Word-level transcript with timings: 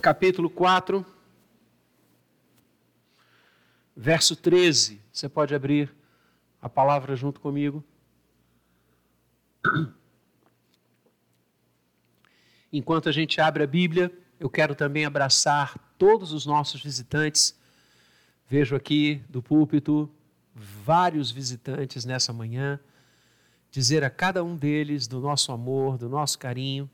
capítulo 0.00 0.48
4, 0.48 1.04
verso 3.96 4.36
13. 4.36 5.00
Você 5.12 5.28
pode 5.28 5.54
abrir 5.54 5.92
a 6.62 6.68
palavra 6.68 7.16
junto 7.16 7.40
comigo. 7.40 7.84
Enquanto 12.72 13.08
a 13.08 13.12
gente 13.12 13.40
abre 13.40 13.64
a 13.64 13.66
Bíblia, 13.66 14.12
eu 14.38 14.48
quero 14.48 14.74
também 14.74 15.04
abraçar 15.04 15.76
todos 15.98 16.32
os 16.32 16.46
nossos 16.46 16.82
visitantes. 16.82 17.58
Vejo 18.48 18.76
aqui 18.76 19.22
do 19.28 19.42
púlpito 19.42 20.08
vários 20.54 21.30
visitantes 21.30 22.04
nessa 22.04 22.32
manhã. 22.32 22.78
Dizer 23.70 24.04
a 24.04 24.10
cada 24.10 24.44
um 24.44 24.56
deles 24.56 25.06
do 25.06 25.20
nosso 25.20 25.52
amor, 25.52 25.98
do 25.98 26.08
nosso 26.08 26.38
carinho 26.38 26.90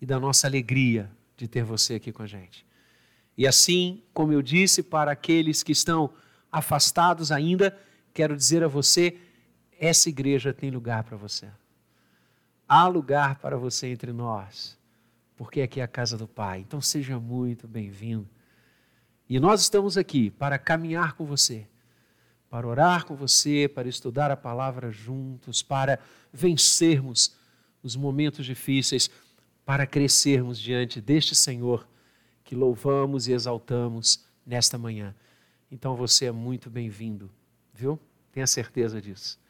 e 0.00 0.06
da 0.06 0.18
nossa 0.18 0.46
alegria 0.46 1.10
de 1.36 1.46
ter 1.46 1.64
você 1.64 1.94
aqui 1.94 2.12
com 2.12 2.22
a 2.22 2.26
gente. 2.26 2.66
E 3.36 3.46
assim, 3.46 4.02
como 4.14 4.32
eu 4.32 4.40
disse 4.40 4.82
para 4.82 5.12
aqueles 5.12 5.62
que 5.62 5.72
estão 5.72 6.12
afastados 6.50 7.30
ainda, 7.30 7.78
quero 8.14 8.36
dizer 8.36 8.64
a 8.64 8.68
você: 8.68 9.18
essa 9.78 10.08
igreja 10.08 10.54
tem 10.54 10.70
lugar 10.70 11.04
para 11.04 11.16
você. 11.16 11.48
Há 12.68 12.86
lugar 12.88 13.36
para 13.36 13.56
você 13.56 13.88
entre 13.88 14.12
nós, 14.12 14.76
porque 15.36 15.60
aqui 15.60 15.80
é 15.80 15.84
a 15.84 15.88
casa 15.88 16.16
do 16.16 16.26
Pai. 16.26 16.60
Então 16.60 16.80
seja 16.80 17.20
muito 17.20 17.68
bem-vindo. 17.68 18.28
E 19.28 19.38
nós 19.38 19.60
estamos 19.60 19.98
aqui 19.98 20.30
para 20.30 20.58
caminhar 20.58 21.12
com 21.14 21.24
você, 21.24 21.66
para 22.48 22.66
orar 22.66 23.04
com 23.04 23.14
você, 23.14 23.68
para 23.68 23.88
estudar 23.88 24.30
a 24.30 24.36
palavra 24.36 24.90
juntos, 24.90 25.62
para 25.62 25.98
vencermos 26.32 27.36
os 27.82 27.96
momentos 27.96 28.46
difíceis 28.46 29.10
para 29.66 29.84
crescermos 29.84 30.60
diante 30.60 31.00
deste 31.00 31.34
Senhor 31.34 31.88
que 32.44 32.54
louvamos 32.54 33.26
e 33.26 33.32
exaltamos 33.32 34.24
nesta 34.46 34.78
manhã. 34.78 35.12
Então 35.68 35.96
você 35.96 36.26
é 36.26 36.32
muito 36.32 36.70
bem-vindo, 36.70 37.28
viu? 37.74 37.98
Tenha 38.30 38.46
certeza 38.46 39.02
disso. 39.02 39.40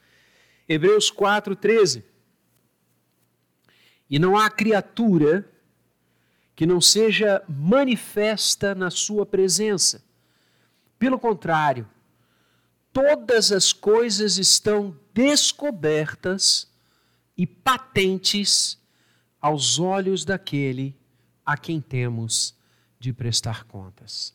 Hebreus 0.66 1.10
4:13. 1.10 2.02
E 4.08 4.18
não 4.18 4.38
há 4.38 4.48
criatura 4.48 5.46
que 6.54 6.64
não 6.64 6.80
seja 6.80 7.44
manifesta 7.46 8.74
na 8.74 8.90
sua 8.90 9.26
presença. 9.26 10.02
Pelo 10.98 11.18
contrário, 11.18 11.86
todas 12.90 13.52
as 13.52 13.70
coisas 13.70 14.38
estão 14.38 14.98
descobertas 15.12 16.72
e 17.36 17.46
patentes 17.46 18.78
aos 19.40 19.78
olhos 19.78 20.24
daquele 20.24 20.96
a 21.44 21.56
quem 21.56 21.80
temos 21.80 22.54
de 22.98 23.12
prestar 23.12 23.64
contas. 23.64 24.34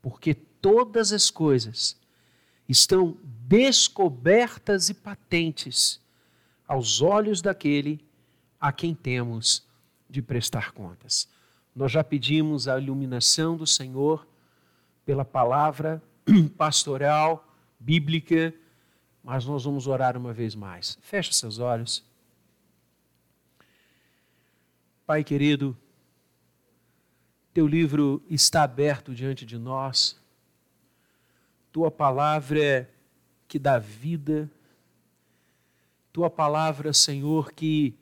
Porque 0.00 0.34
todas 0.34 1.12
as 1.12 1.30
coisas 1.30 1.96
estão 2.68 3.16
descobertas 3.24 4.88
e 4.88 4.94
patentes 4.94 6.00
aos 6.66 7.00
olhos 7.00 7.40
daquele 7.40 8.04
a 8.60 8.72
quem 8.72 8.94
temos 8.94 9.66
de 10.08 10.20
prestar 10.20 10.72
contas. 10.72 11.28
Nós 11.74 11.92
já 11.92 12.02
pedimos 12.02 12.66
a 12.66 12.78
iluminação 12.78 13.56
do 13.56 13.66
Senhor 13.66 14.26
pela 15.04 15.24
palavra 15.24 16.02
pastoral, 16.56 17.46
bíblica, 17.78 18.54
mas 19.22 19.44
nós 19.44 19.64
vamos 19.64 19.86
orar 19.86 20.16
uma 20.16 20.32
vez 20.32 20.54
mais. 20.54 20.98
Feche 21.00 21.32
seus 21.32 21.58
olhos. 21.58 22.04
Pai 25.08 25.24
querido, 25.24 25.74
teu 27.54 27.66
livro 27.66 28.22
está 28.28 28.64
aberto 28.64 29.14
diante 29.14 29.46
de 29.46 29.56
nós, 29.56 30.20
tua 31.72 31.90
palavra 31.90 32.62
é 32.62 32.90
que 33.48 33.58
dá 33.58 33.78
vida, 33.78 34.50
tua 36.12 36.28
palavra, 36.28 36.92
Senhor, 36.92 37.52
que 37.52 37.96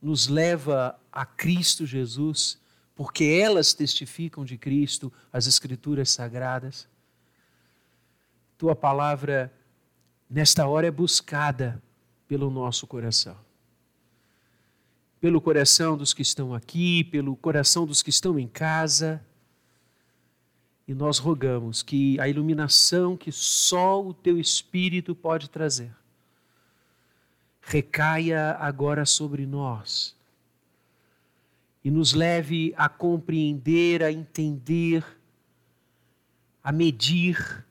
nos 0.00 0.28
leva 0.28 0.96
a 1.10 1.26
Cristo 1.26 1.84
Jesus, 1.84 2.56
porque 2.94 3.24
elas 3.24 3.74
testificam 3.74 4.44
de 4.44 4.56
Cristo, 4.56 5.12
as 5.32 5.48
Escrituras 5.48 6.10
sagradas. 6.10 6.86
Tua 8.56 8.76
palavra, 8.76 9.52
nesta 10.30 10.68
hora, 10.68 10.86
é 10.86 10.90
buscada 10.92 11.82
pelo 12.28 12.48
nosso 12.48 12.86
coração 12.86 13.43
pelo 15.24 15.40
coração 15.40 15.96
dos 15.96 16.12
que 16.12 16.20
estão 16.20 16.52
aqui, 16.52 17.02
pelo 17.02 17.34
coração 17.34 17.86
dos 17.86 18.02
que 18.02 18.10
estão 18.10 18.38
em 18.38 18.46
casa. 18.46 19.24
E 20.86 20.92
nós 20.92 21.18
rogamos 21.18 21.82
que 21.82 22.20
a 22.20 22.28
iluminação 22.28 23.16
que 23.16 23.32
só 23.32 24.04
o 24.06 24.12
teu 24.12 24.38
Espírito 24.38 25.14
pode 25.14 25.48
trazer 25.48 25.90
recaia 27.62 28.54
agora 28.60 29.06
sobre 29.06 29.46
nós 29.46 30.14
e 31.82 31.90
nos 31.90 32.12
leve 32.12 32.74
a 32.76 32.86
compreender, 32.86 34.02
a 34.02 34.12
entender, 34.12 35.02
a 36.62 36.70
medir, 36.70 37.64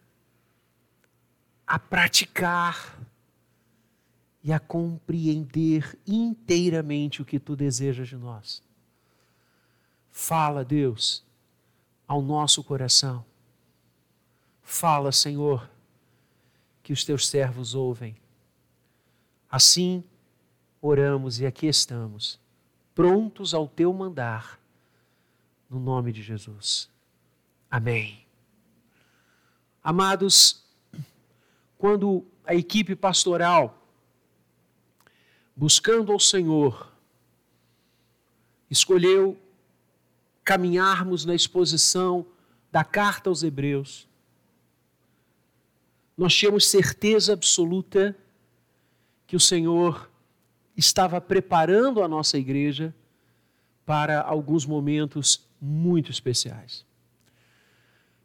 a 1.67 1.77
praticar 1.77 2.99
e 4.43 4.51
a 4.51 4.59
compreender 4.59 5.97
inteiramente 6.05 7.21
o 7.21 7.25
que 7.25 7.39
tu 7.39 7.55
desejas 7.55 8.09
de 8.09 8.17
nós. 8.17 8.61
Fala, 10.11 10.65
Deus, 10.65 11.23
ao 12.05 12.21
nosso 12.21 12.63
coração. 12.63 13.25
Fala, 14.61 15.11
Senhor, 15.11 15.69
que 16.83 16.91
os 16.91 17.05
teus 17.05 17.27
servos 17.27 17.73
ouvem. 17.73 18.17
Assim 19.49 20.03
oramos 20.81 21.39
e 21.39 21.45
aqui 21.45 21.67
estamos, 21.67 22.37
prontos 22.93 23.53
ao 23.53 23.67
teu 23.67 23.93
mandar, 23.93 24.59
no 25.69 25.79
nome 25.79 26.11
de 26.11 26.21
Jesus. 26.21 26.89
Amém. 27.71 28.25
Amados, 29.81 30.63
quando 31.77 32.25
a 32.45 32.53
equipe 32.53 32.95
pastoral 32.95 33.82
buscando 35.55 36.11
ao 36.11 36.19
Senhor, 36.19 36.91
escolheu 38.69 39.37
caminharmos 40.43 41.25
na 41.25 41.35
exposição 41.35 42.25
da 42.71 42.83
carta 42.83 43.29
aos 43.29 43.43
Hebreus, 43.43 44.07
nós 46.17 46.33
tínhamos 46.33 46.67
certeza 46.67 47.33
absoluta 47.33 48.15
que 49.25 49.35
o 49.35 49.39
Senhor 49.39 50.09
estava 50.75 51.19
preparando 51.21 52.03
a 52.03 52.07
nossa 52.07 52.37
igreja 52.37 52.93
para 53.85 54.21
alguns 54.21 54.65
momentos 54.65 55.47
muito 55.59 56.11
especiais. 56.11 56.85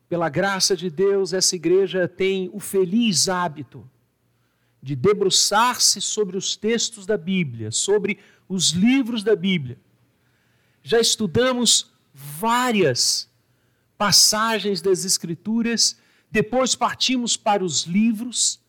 Pela 0.09 0.29
graça 0.29 0.77
de 0.77 0.89
Deus, 0.89 1.33
essa 1.33 1.55
igreja 1.57 2.09
tem 2.09 2.51
o 2.53 2.61
feliz 2.61 3.29
hábito 3.29 3.89
de 4.83 4.95
debruçar-se 4.95 6.01
sobre 6.01 6.37
os 6.37 6.57
textos 6.57 7.05
da 7.05 7.17
Bíblia, 7.17 7.71
sobre 7.71 8.19
os 8.49 8.71
livros 8.71 9.23
da 9.23 9.35
Bíblia. 9.35 9.79
Já 10.83 11.01
estudamos 11.01 11.93
várias 12.15 13.29
passagens 13.97 14.81
das 14.81 15.05
Escrituras, 15.05 15.99
depois 16.31 16.75
partimos 16.75 17.37
para 17.37 17.65
os 17.65 17.83
livros, 17.83 18.61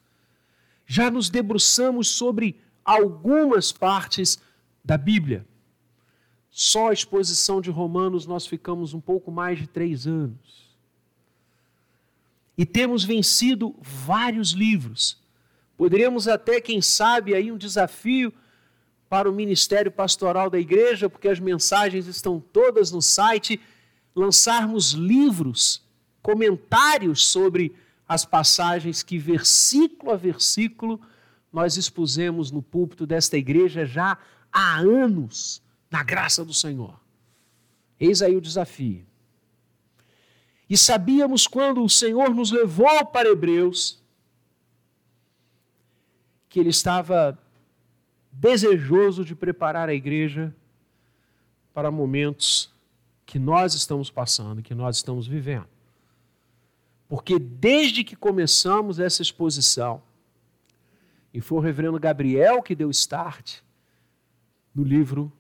já 0.86 1.12
nos 1.12 1.30
debruçamos 1.30 2.09
sobre 2.09 2.59
algumas 2.84 3.72
partes 3.72 4.40
da 4.84 4.98
Bíblia. 4.98 5.46
Só 6.50 6.90
a 6.90 6.94
exposição 6.94 7.62
de 7.62 7.69
Romanos 7.69 8.25
nós 8.25 8.48
ficamos 8.48 8.94
um 8.94 9.00
pouco 9.00 9.31
mais 9.31 9.60
de 9.60 9.68
três 9.68 10.07
anos. 10.07 10.68
E 12.57 12.66
temos 12.66 13.04
vencido 13.04 13.75
vários 13.81 14.51
livros 14.51 15.18
Poderíamos 15.80 16.28
até, 16.28 16.60
quem 16.60 16.81
sabe, 16.81 17.34
aí 17.34 17.54
um 17.54 17.58
desafio 17.58 18.34
para 19.10 19.30
o 19.30 19.34
ministério 19.34 19.90
pastoral 19.90 20.50
da 20.50 20.60
igreja, 20.60 21.10
porque 21.10 21.30
as 21.30 21.40
mensagens 21.40 22.06
estão 22.06 22.38
todas 22.38 22.92
no 22.92 23.02
site, 23.02 23.58
lançarmos 24.14 24.92
livros, 24.92 25.81
comentários 26.22 27.26
sobre 27.26 27.74
as 28.06 28.26
passagens 28.26 29.02
que, 29.02 29.18
versículo 29.18 30.12
a 30.12 30.18
versículo, 30.18 31.00
nós 31.50 31.78
expusemos 31.78 32.52
no 32.52 32.62
púlpito 32.62 33.08
desta 33.08 33.38
igreja 33.38 33.86
já 33.86 34.18
há 34.52 34.80
anos, 34.80 35.62
na 35.90 36.04
graça 36.04 36.44
do 36.44 36.54
Senhor. 36.54 37.00
Eis 37.98 38.22
aí 38.22 38.36
o 38.36 38.42
desafio. 38.42 39.06
E 40.70 40.76
sabíamos 40.78 41.48
quando 41.48 41.81
o 41.81 41.90
Senhor 41.90 42.36
nos 42.36 42.52
levou 42.52 43.06
para 43.06 43.30
Hebreus, 43.30 44.04
que 46.50 46.60
ele 46.60 46.69
estava 46.69 47.38
desejoso 48.31 49.24
de 49.24 49.36
preparar 49.36 49.88
a 49.88 49.94
igreja 49.94 50.54
para 51.74 51.92
momentos 51.92 52.74
que 53.25 53.38
nós 53.38 53.75
estamos 53.75 54.10
passando, 54.10 54.62
que 54.62 54.74
nós 54.74 54.98
estamos 54.98 55.28
vivendo. 55.28 55.68
Porque 57.07 57.38
desde 57.40 58.04
que 58.04 58.16
começamos 58.16 59.00
essa 59.00 59.22
exposição, 59.22 60.01
e 61.34 61.40
foi 61.40 61.60
o 61.60 61.62
reverendo 61.62 62.00
Gabriel 62.00 62.62
que 62.62 62.75
deu 62.75 62.90
start 62.90 63.60
no 64.74 64.84
livro, 64.84 65.31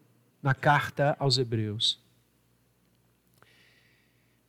na 0.41 0.53
carta 0.53 1.15
aos 1.19 1.37
Hebreus. 1.37 1.99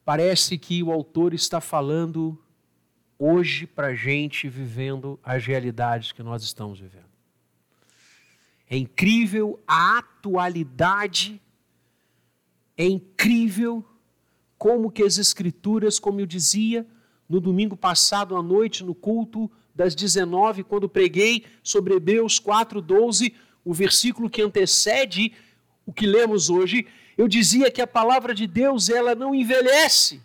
Parece 0.05 0.59
que 0.59 0.83
o 0.83 0.93
autor 0.93 1.35
está 1.35 1.61
falando 1.61 2.39
hoje 3.22 3.67
para 3.67 3.88
a 3.88 3.94
gente 3.94 4.49
vivendo 4.49 5.20
as 5.22 5.44
realidades 5.44 6.11
que 6.11 6.22
nós 6.22 6.43
estamos 6.43 6.81
vivendo. 6.81 7.05
É 8.69 8.78
incrível 8.78 9.61
a 9.69 9.99
atualidade, 9.99 11.38
é 12.78 12.87
incrível 12.87 13.84
como 14.56 14.90
que 14.90 15.02
as 15.02 15.19
Escrituras, 15.19 15.99
como 15.99 16.20
eu 16.20 16.26
dizia 16.26 16.87
no 17.28 17.40
domingo 17.40 17.76
passado 17.76 18.34
à 18.37 18.43
noite, 18.43 18.82
no 18.82 18.94
culto 18.94 19.50
das 19.75 19.94
19, 19.94 20.64
quando 20.64 20.88
preguei 20.88 21.44
sobre 21.62 21.94
Hebreus 21.94 22.40
4,12, 22.40 23.34
o 23.62 23.75
versículo 23.75 24.31
que 24.31 24.40
antecede 24.40 25.32
o 25.84 25.93
que 25.93 26.06
lemos 26.06 26.49
hoje, 26.49 26.87
eu 27.19 27.28
dizia 27.28 27.70
que 27.70 27.82
a 27.82 27.87
palavra 27.87 28.34
de 28.34 28.46
Deus 28.46 28.88
ela 28.88 29.14
não 29.14 29.34
envelhece, 29.34 30.22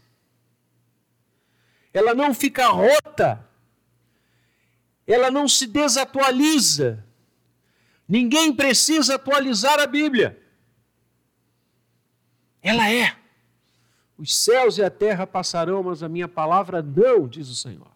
ela 1.98 2.14
não 2.14 2.34
fica 2.34 2.68
rota, 2.68 3.46
ela 5.08 5.32
não 5.32 5.48
se 5.48 5.68
desatualiza, 5.68 7.06
Ninguém 8.08 8.54
precisa 8.54 9.16
atualizar 9.16 9.80
a 9.80 9.88
Bíblia. 9.88 10.40
Ela 12.62 12.92
é. 12.92 13.18
Os 14.18 14.36
céus 14.36 14.78
e 14.78 14.84
a 14.84 14.90
terra 14.90 15.26
passarão, 15.26 15.84
mas 15.84 16.04
a 16.04 16.10
minha 16.10 16.28
palavra 16.28 16.82
não, 16.82 17.28
diz 17.28 17.50
o 17.50 17.56
Senhor. 17.56 17.92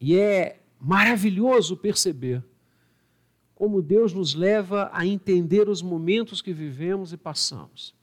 E 0.00 0.16
é 0.16 0.60
maravilhoso 0.80 1.76
perceber 1.76 2.42
como 3.54 3.82
Deus 3.82 4.14
nos 4.14 4.34
leva 4.34 4.88
a 4.92 5.04
entender 5.04 5.68
os 5.68 5.82
momentos 5.82 6.40
que 6.40 6.52
vivemos 6.52 7.12
e 7.12 7.16
passamos. 7.18 7.94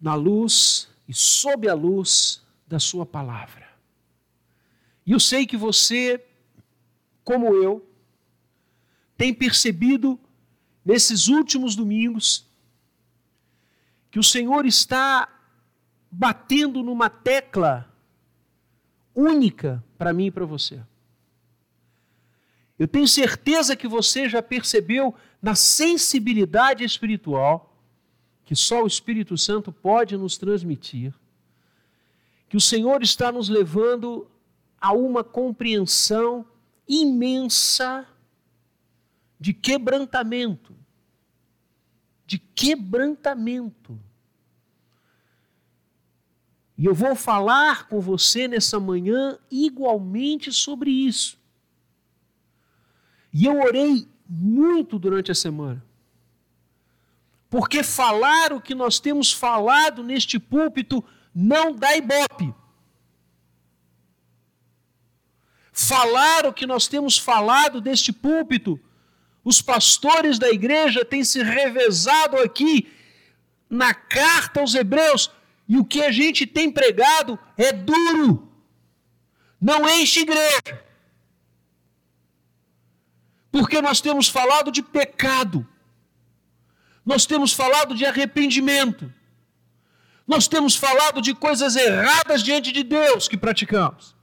Na 0.00 0.14
luz 0.14 0.88
e 1.08 1.14
sob 1.14 1.68
a 1.68 1.74
luz 1.74 2.42
da 2.66 2.78
Sua 2.78 3.06
palavra. 3.06 3.66
E 5.04 5.12
eu 5.12 5.20
sei 5.20 5.46
que 5.46 5.56
você 5.56 6.24
como 7.26 7.52
eu, 7.56 7.84
tem 9.16 9.34
percebido 9.34 10.16
nesses 10.84 11.26
últimos 11.26 11.74
domingos 11.74 12.48
que 14.12 14.18
o 14.20 14.22
Senhor 14.22 14.64
está 14.64 15.28
batendo 16.08 16.84
numa 16.84 17.10
tecla 17.10 17.92
única 19.12 19.84
para 19.98 20.12
mim 20.12 20.26
e 20.26 20.30
para 20.30 20.46
você. 20.46 20.80
Eu 22.78 22.86
tenho 22.86 23.08
certeza 23.08 23.74
que 23.74 23.88
você 23.88 24.28
já 24.28 24.40
percebeu 24.40 25.12
na 25.42 25.56
sensibilidade 25.56 26.84
espiritual 26.84 27.65
que 28.46 28.54
só 28.54 28.84
o 28.84 28.86
Espírito 28.86 29.36
Santo 29.36 29.72
pode 29.72 30.16
nos 30.16 30.38
transmitir, 30.38 31.12
que 32.48 32.56
o 32.56 32.60
Senhor 32.60 33.02
está 33.02 33.32
nos 33.32 33.48
levando 33.48 34.30
a 34.80 34.92
uma 34.92 35.24
compreensão 35.24 36.46
imensa 36.88 38.06
de 39.38 39.52
quebrantamento. 39.52 40.76
De 42.24 42.38
quebrantamento. 42.38 43.98
E 46.78 46.84
eu 46.84 46.94
vou 46.94 47.16
falar 47.16 47.88
com 47.88 48.00
você 48.00 48.46
nessa 48.46 48.78
manhã 48.78 49.36
igualmente 49.50 50.52
sobre 50.52 50.90
isso. 50.90 51.36
E 53.32 53.44
eu 53.44 53.60
orei 53.60 54.08
muito 54.28 55.00
durante 55.00 55.32
a 55.32 55.34
semana. 55.34 55.85
Porque 57.48 57.82
falar 57.82 58.52
o 58.52 58.60
que 58.60 58.74
nós 58.74 58.98
temos 58.98 59.32
falado 59.32 60.02
neste 60.02 60.38
púlpito 60.38 61.04
não 61.34 61.72
dá 61.72 61.96
ibope. 61.96 62.54
falar 65.76 66.46
o 66.46 66.54
que 66.54 66.66
nós 66.66 66.88
temos 66.88 67.18
falado 67.18 67.82
deste 67.82 68.10
púlpito. 68.10 68.80
Os 69.44 69.60
pastores 69.60 70.38
da 70.38 70.48
igreja 70.48 71.04
têm 71.04 71.22
se 71.22 71.42
revezado 71.42 72.38
aqui 72.38 72.90
na 73.68 73.92
carta 73.92 74.60
aos 74.60 74.74
Hebreus, 74.74 75.30
e 75.68 75.76
o 75.76 75.84
que 75.84 76.00
a 76.02 76.10
gente 76.10 76.46
tem 76.46 76.70
pregado 76.70 77.38
é 77.58 77.72
duro, 77.72 78.50
não 79.60 79.86
enche 79.88 80.20
igreja. 80.20 80.84
Porque 83.50 83.82
nós 83.82 84.00
temos 84.00 84.28
falado 84.28 84.70
de 84.70 84.82
pecado, 84.82 85.66
nós 87.06 87.24
temos 87.24 87.52
falado 87.52 87.94
de 87.94 88.04
arrependimento, 88.04 89.10
nós 90.26 90.48
temos 90.48 90.74
falado 90.74 91.22
de 91.22 91.32
coisas 91.32 91.76
erradas 91.76 92.42
diante 92.42 92.72
de 92.72 92.82
Deus 92.82 93.28
que 93.28 93.36
praticamos. 93.36 94.16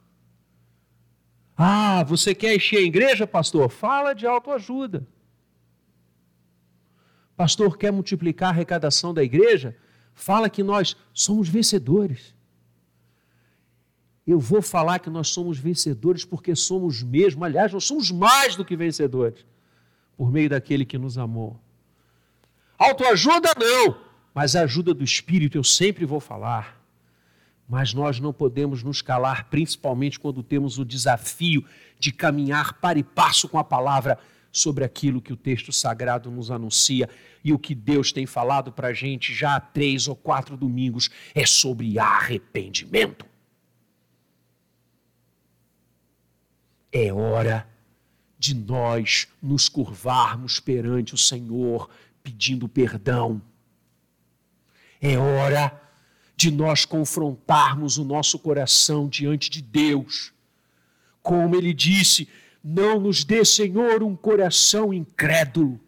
Ah, 1.56 2.04
você 2.04 2.34
quer 2.34 2.54
encher 2.54 2.80
a 2.80 2.82
igreja, 2.82 3.26
pastor? 3.26 3.70
Fala 3.70 4.12
de 4.12 4.26
autoajuda. 4.26 5.06
Pastor, 7.34 7.78
quer 7.78 7.90
multiplicar 7.90 8.48
a 8.48 8.52
arrecadação 8.52 9.14
da 9.14 9.24
igreja? 9.24 9.74
Fala 10.12 10.50
que 10.50 10.62
nós 10.62 10.94
somos 11.12 11.48
vencedores. 11.48 12.34
Eu 14.26 14.38
vou 14.38 14.60
falar 14.60 14.98
que 14.98 15.08
nós 15.08 15.28
somos 15.28 15.58
vencedores 15.58 16.24
porque 16.24 16.54
somos 16.54 17.02
mesmo, 17.02 17.44
aliás, 17.44 17.72
nós 17.72 17.84
somos 17.84 18.10
mais 18.10 18.56
do 18.56 18.64
que 18.64 18.76
vencedores, 18.76 19.44
por 20.16 20.30
meio 20.30 20.50
daquele 20.50 20.84
que 20.84 20.98
nos 20.98 21.16
amou. 21.16 21.63
Autoajuda 22.78 23.50
não, 23.58 23.98
mas 24.34 24.56
a 24.56 24.62
ajuda 24.62 24.92
do 24.92 25.04
Espírito 25.04 25.56
eu 25.56 25.64
sempre 25.64 26.04
vou 26.04 26.20
falar. 26.20 26.82
Mas 27.68 27.94
nós 27.94 28.20
não 28.20 28.32
podemos 28.32 28.82
nos 28.82 29.00
calar, 29.00 29.48
principalmente 29.48 30.20
quando 30.20 30.42
temos 30.42 30.78
o 30.78 30.84
desafio 30.84 31.64
de 31.98 32.12
caminhar 32.12 32.74
para 32.74 32.98
e 32.98 33.02
passo 33.02 33.48
com 33.48 33.58
a 33.58 33.64
palavra 33.64 34.18
sobre 34.52 34.84
aquilo 34.84 35.20
que 35.20 35.32
o 35.32 35.36
texto 35.36 35.72
sagrado 35.72 36.30
nos 36.30 36.50
anuncia 36.50 37.08
e 37.42 37.52
o 37.52 37.58
que 37.58 37.74
Deus 37.74 38.12
tem 38.12 38.24
falado 38.24 38.70
para 38.70 38.88
a 38.88 38.92
gente 38.92 39.34
já 39.34 39.56
há 39.56 39.60
três 39.60 40.06
ou 40.06 40.14
quatro 40.14 40.56
domingos 40.56 41.10
é 41.34 41.44
sobre 41.44 41.98
arrependimento. 41.98 43.26
É 46.92 47.12
hora 47.12 47.68
de 48.38 48.54
nós 48.54 49.26
nos 49.42 49.68
curvarmos 49.68 50.60
perante 50.60 51.14
o 51.14 51.18
Senhor 51.18 51.90
pedindo 52.24 52.66
perdão. 52.66 53.40
É 55.00 55.18
hora 55.18 55.78
de 56.34 56.50
nós 56.50 56.86
confrontarmos 56.86 57.98
o 57.98 58.04
nosso 58.04 58.38
coração 58.38 59.06
diante 59.06 59.50
de 59.50 59.60
Deus. 59.60 60.32
Como 61.22 61.54
ele 61.54 61.74
disse, 61.74 62.26
não 62.62 62.98
nos 62.98 63.22
dê, 63.24 63.44
Senhor, 63.44 64.02
um 64.02 64.16
coração 64.16 64.92
incrédulo. 64.92 65.78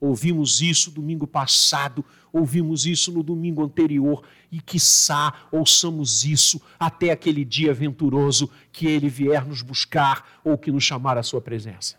Ouvimos 0.00 0.60
isso 0.60 0.90
domingo 0.90 1.26
passado, 1.26 2.04
ouvimos 2.32 2.84
isso 2.84 3.10
no 3.12 3.22
domingo 3.22 3.64
anterior 3.64 4.26
e, 4.50 4.60
quiçá, 4.60 5.46
ouçamos 5.50 6.24
isso 6.24 6.60
até 6.78 7.10
aquele 7.10 7.44
dia 7.44 7.72
venturoso 7.72 8.50
que 8.72 8.86
ele 8.86 9.08
vier 9.08 9.46
nos 9.46 9.62
buscar 9.62 10.40
ou 10.44 10.58
que 10.58 10.70
nos 10.72 10.84
chamar 10.84 11.16
à 11.16 11.22
sua 11.22 11.40
presença. 11.40 11.96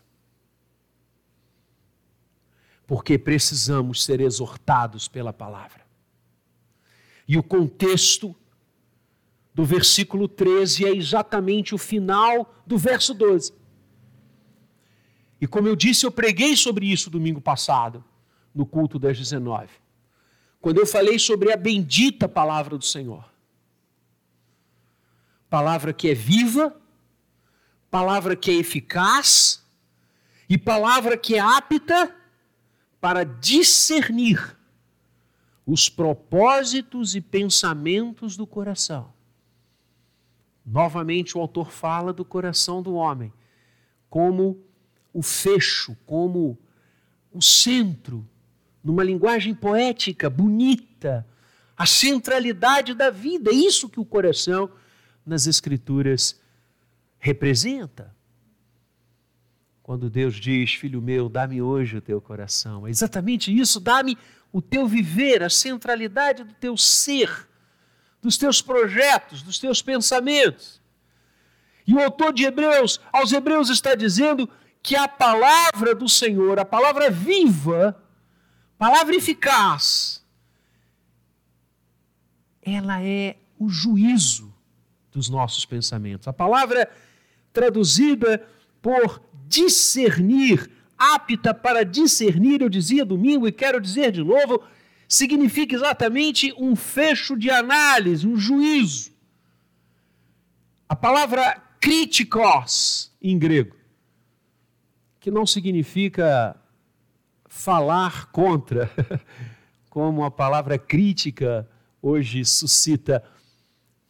Porque 2.88 3.16
precisamos 3.16 4.02
ser 4.02 4.20
exortados 4.20 5.06
pela 5.06 5.32
palavra. 5.32 5.86
E 7.28 7.38
o 7.38 7.42
contexto 7.42 8.34
do 9.54 9.64
versículo 9.64 10.26
13 10.26 10.86
é 10.86 10.96
exatamente 10.96 11.74
o 11.74 11.78
final 11.78 12.54
do 12.66 12.78
verso 12.78 13.12
12. 13.12 13.52
E 15.40 15.46
como 15.46 15.68
eu 15.68 15.76
disse, 15.76 16.06
eu 16.06 16.10
preguei 16.10 16.56
sobre 16.56 16.90
isso 16.90 17.10
domingo 17.10 17.40
passado, 17.40 18.02
no 18.54 18.64
culto 18.66 18.98
das 18.98 19.18
19, 19.18 19.68
quando 20.60 20.78
eu 20.78 20.86
falei 20.86 21.18
sobre 21.18 21.52
a 21.52 21.56
bendita 21.56 22.26
palavra 22.26 22.76
do 22.76 22.84
Senhor. 22.84 23.24
Palavra 25.50 25.92
que 25.92 26.10
é 26.10 26.14
viva, 26.14 26.74
palavra 27.90 28.34
que 28.34 28.50
é 28.50 28.54
eficaz 28.54 29.64
e 30.48 30.56
palavra 30.58 31.16
que 31.16 31.36
é 31.36 31.40
apta 31.40 32.17
para 33.00 33.24
discernir 33.24 34.56
os 35.66 35.88
propósitos 35.88 37.14
e 37.14 37.20
pensamentos 37.20 38.36
do 38.36 38.46
coração. 38.46 39.12
Novamente, 40.64 41.36
o 41.36 41.40
autor 41.40 41.70
fala 41.70 42.12
do 42.12 42.24
coração 42.24 42.82
do 42.82 42.94
homem 42.94 43.32
como 44.08 44.62
o 45.12 45.22
fecho, 45.22 45.96
como 46.06 46.58
o 47.32 47.42
centro, 47.42 48.26
numa 48.82 49.04
linguagem 49.04 49.54
poética, 49.54 50.30
bonita, 50.30 51.26
a 51.76 51.86
centralidade 51.86 52.94
da 52.94 53.10
vida. 53.10 53.50
É 53.50 53.54
isso 53.54 53.88
que 53.88 54.00
o 54.00 54.04
coração 54.04 54.70
nas 55.24 55.46
Escrituras 55.46 56.40
representa. 57.18 58.14
Quando 59.88 60.10
Deus 60.10 60.34
diz, 60.34 60.74
filho 60.74 61.00
meu, 61.00 61.30
dá-me 61.30 61.62
hoje 61.62 61.96
o 61.96 62.00
teu 62.02 62.20
coração. 62.20 62.86
É 62.86 62.90
exatamente 62.90 63.50
isso, 63.58 63.80
dá-me 63.80 64.18
o 64.52 64.60
teu 64.60 64.86
viver, 64.86 65.42
a 65.42 65.48
centralidade 65.48 66.44
do 66.44 66.52
teu 66.52 66.76
ser, 66.76 67.48
dos 68.20 68.36
teus 68.36 68.60
projetos, 68.60 69.40
dos 69.40 69.58
teus 69.58 69.80
pensamentos. 69.80 70.78
E 71.86 71.94
o 71.94 72.02
autor 72.02 72.34
de 72.34 72.44
Hebreus, 72.44 73.00
aos 73.10 73.32
Hebreus, 73.32 73.70
está 73.70 73.94
dizendo 73.94 74.46
que 74.82 74.94
a 74.94 75.08
palavra 75.08 75.94
do 75.94 76.06
Senhor, 76.06 76.58
a 76.58 76.66
palavra 76.66 77.10
viva, 77.10 77.98
palavra 78.76 79.16
eficaz, 79.16 80.22
ela 82.60 83.02
é 83.02 83.38
o 83.58 83.70
juízo 83.70 84.54
dos 85.10 85.30
nossos 85.30 85.64
pensamentos. 85.64 86.28
A 86.28 86.32
palavra 86.34 86.90
traduzida 87.54 88.46
por 88.82 89.27
discernir, 89.48 90.70
apta 90.96 91.54
para 91.54 91.84
discernir, 91.84 92.60
eu 92.60 92.68
dizia 92.68 93.04
domingo 93.04 93.48
e 93.48 93.52
quero 93.52 93.80
dizer 93.80 94.12
de 94.12 94.22
novo, 94.22 94.62
significa 95.08 95.74
exatamente 95.74 96.52
um 96.58 96.76
fecho 96.76 97.36
de 97.36 97.50
análise, 97.50 98.26
um 98.26 98.36
juízo. 98.36 99.10
A 100.88 100.94
palavra 100.94 101.62
críticos 101.80 103.12
em 103.22 103.38
grego, 103.38 103.76
que 105.18 105.30
não 105.30 105.46
significa 105.46 106.56
falar 107.46 108.26
contra, 108.26 108.90
como 109.88 110.24
a 110.24 110.30
palavra 110.30 110.78
crítica 110.78 111.68
hoje 112.02 112.44
suscita, 112.44 113.24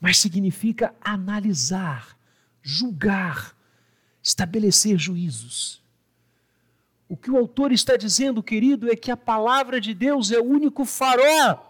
mas 0.00 0.18
significa 0.18 0.94
analisar, 1.00 2.16
julgar, 2.62 3.57
estabelecer 4.28 4.98
juízos. 4.98 5.82
O 7.08 7.16
que 7.16 7.30
o 7.30 7.38
autor 7.38 7.72
está 7.72 7.96
dizendo, 7.96 8.42
querido, 8.42 8.90
é 8.92 8.94
que 8.94 9.10
a 9.10 9.16
palavra 9.16 9.80
de 9.80 9.94
Deus 9.94 10.30
é 10.30 10.38
o 10.38 10.44
único 10.44 10.84
farol 10.84 11.64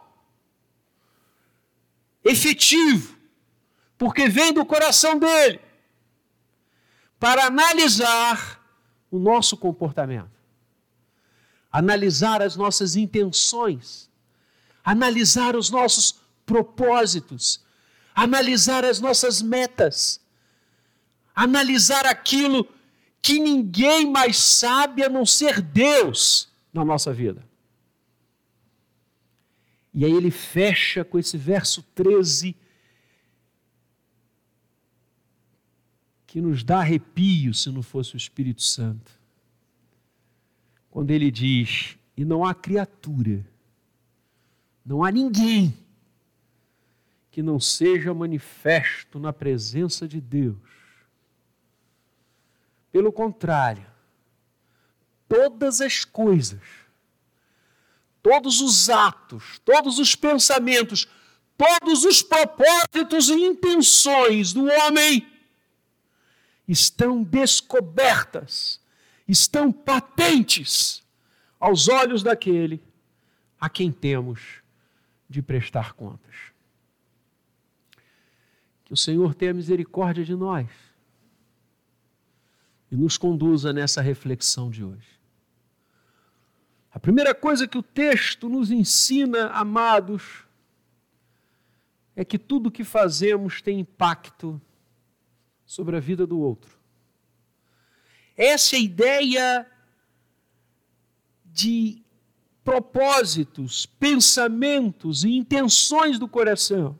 efetivo, 2.25 3.17
porque 3.97 4.29
vem 4.29 4.53
do 4.53 4.67
coração 4.67 5.17
dele, 5.17 5.61
para 7.21 7.47
analisar 7.47 8.61
o 9.09 9.21
nosso 9.21 9.57
comportamento, 9.57 10.37
analisar 11.71 12.43
as 12.43 12.57
nossas 12.57 12.97
intenções, 12.97 14.11
analisar 14.85 15.55
os 15.55 15.71
nossos 15.71 16.21
propósitos, 16.45 17.65
analisar 18.17 18.85
as 18.85 19.00
nossas 19.00 19.41
metas 19.41 20.21
analisar 21.38 22.04
aquilo 22.04 22.68
que 23.23 23.38
ninguém 23.38 24.11
mais 24.11 24.37
sabe 24.37 25.04
a 25.04 25.09
não 25.09 25.25
ser 25.25 25.62
Deus 25.62 26.49
na 26.73 26.85
nossa 26.85 27.12
vida. 27.12 27.47
E 29.95 30.04
aí 30.04 30.11
ele 30.11 30.33
fecha 30.33 31.04
com 31.04 31.16
esse 31.16 31.38
verso 31.38 31.83
13, 31.95 32.57
que 36.26 36.40
nos 36.40 36.64
dá 36.64 36.80
arrepio 36.80 37.54
se 37.54 37.71
não 37.71 37.83
fosse 37.83 38.14
o 38.14 38.16
Espírito 38.16 38.62
Santo. 38.62 39.12
Quando 40.90 41.12
ele 41.12 41.30
diz: 41.30 41.97
E 42.16 42.25
não 42.25 42.45
há 42.45 42.52
criatura, 42.52 43.47
não 44.85 45.04
há 45.04 45.12
ninguém 45.12 45.73
que 47.30 47.42
não 47.42 47.61
seja 47.61 48.12
manifesto 48.12 49.21
na 49.21 49.33
presença 49.33 50.09
de 50.09 50.21
Deus 50.21 50.67
pelo 52.90 53.12
contrário, 53.12 53.87
todas 55.28 55.80
as 55.80 56.04
coisas, 56.04 56.62
todos 58.23 58.61
os 58.61 58.88
atos, 58.88 59.61
todos 59.64 59.99
os 59.99 60.14
pensamentos, 60.14 61.07
todos 61.57 62.04
os 62.04 62.23
propósitos 62.23 63.28
e 63.28 63.35
intenções 63.35 64.52
do 64.52 64.64
homem 64.66 65.26
estão 66.66 67.23
descobertas, 67.23 68.80
estão 69.26 69.71
patentes 69.73 71.02
aos 71.61 71.88
olhos 71.88 72.23
daquele 72.23 72.83
a 73.61 73.68
quem 73.68 73.90
temos 73.90 74.62
de 75.28 75.42
prestar 75.42 75.92
contas. 75.92 76.35
Que 78.85 78.95
o 78.95 78.97
Senhor 78.97 79.35
tenha 79.35 79.52
misericórdia 79.52 80.25
de 80.25 80.35
nós 80.35 80.68
e 82.90 82.97
nos 82.97 83.16
conduza 83.16 83.73
nessa 83.73 84.00
reflexão 84.00 84.71
de 84.71 84.85
hoje. 84.85 85.18
A 86.90 86.99
primeira 86.99 87.35
coisa 87.35 87.68
que 87.68 87.78
o 87.78 87.83
texto 87.83 88.49
nos 88.49 88.71
ensina, 88.71 89.49
amados, 89.49 90.45
é 92.16 92.25
que 92.25 92.38
tudo 92.38 92.71
que 92.71 92.83
fazemos 92.83 93.62
tem 93.62 93.80
impacto 93.80 94.61
sobre 95.64 95.97
a 95.97 96.00
vida 96.00 96.26
do 96.26 96.40
outro. 96.40 96.76
Essa 98.37 98.76
é 98.76 98.80
ideia 98.80 99.66
de 101.45 102.02
propósitos, 102.64 103.87
pensamentos 103.87 105.25
e 105.25 105.30
intenções 105.30 106.18
do 106.18 106.26
coração. 106.26 106.99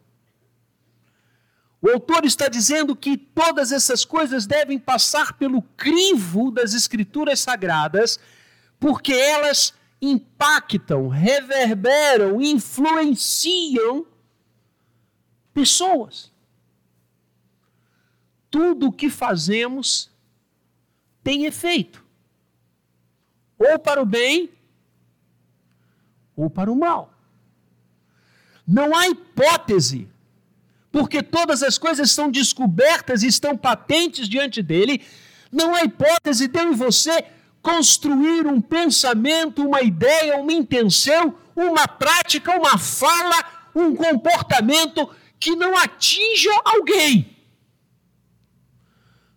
O 1.81 1.89
autor 1.91 2.25
está 2.25 2.49
dizendo 2.49 2.97
que 2.97 3.17
todas 3.17 3.71
essas 3.71 4.05
coisas 4.05 4.47
devem 4.47 4.79
passar 4.79 5.35
pelo 5.35 5.63
crivo 5.77 6.51
das 6.51 6.75
Escrituras 6.75 7.39
Sagradas, 7.41 8.19
porque 8.81 9.13
elas 9.13 9.73
impactam, 10.03 11.09
reverberam, 11.09 12.41
influenciam 12.41 14.05
pessoas. 15.55 16.33
Tudo 18.51 18.89
o 18.89 18.93
que 18.93 19.09
fazemos 19.09 20.11
tem 21.23 21.45
efeito, 21.45 22.05
ou 23.57 23.79
para 23.79 24.03
o 24.03 24.07
bem, 24.07 24.51
ou 26.37 26.51
para 26.51 26.73
o 26.73 26.77
mal. 26.77 27.13
Não 28.67 28.97
há 28.97 29.09
hipótese 29.09 30.09
porque 30.91 31.23
todas 31.23 31.63
as 31.63 31.77
coisas 31.77 32.11
são 32.11 32.31
descobertas 32.31 33.23
e 33.23 33.27
estão 33.27 33.57
patentes 33.57 34.29
diante 34.29 34.63
dele, 34.63 35.03
não 35.53 35.75
há 35.75 35.85
hipótese 35.85 36.49
de 36.49 36.59
eu 36.59 36.73
e 36.73 36.77
você 36.77 37.25
construir 37.63 38.47
um 38.47 38.61
pensamento, 38.61 39.67
uma 39.67 39.83
ideia, 39.83 40.37
uma 40.37 40.53
intenção, 40.53 41.35
uma 41.55 41.87
prática, 41.87 42.57
uma 42.57 42.79
fala, 42.79 43.71
um 43.75 43.95
comportamento 43.95 45.09
que 45.39 45.55
não 45.55 45.77
atinja 45.77 46.51
alguém. 46.65 47.37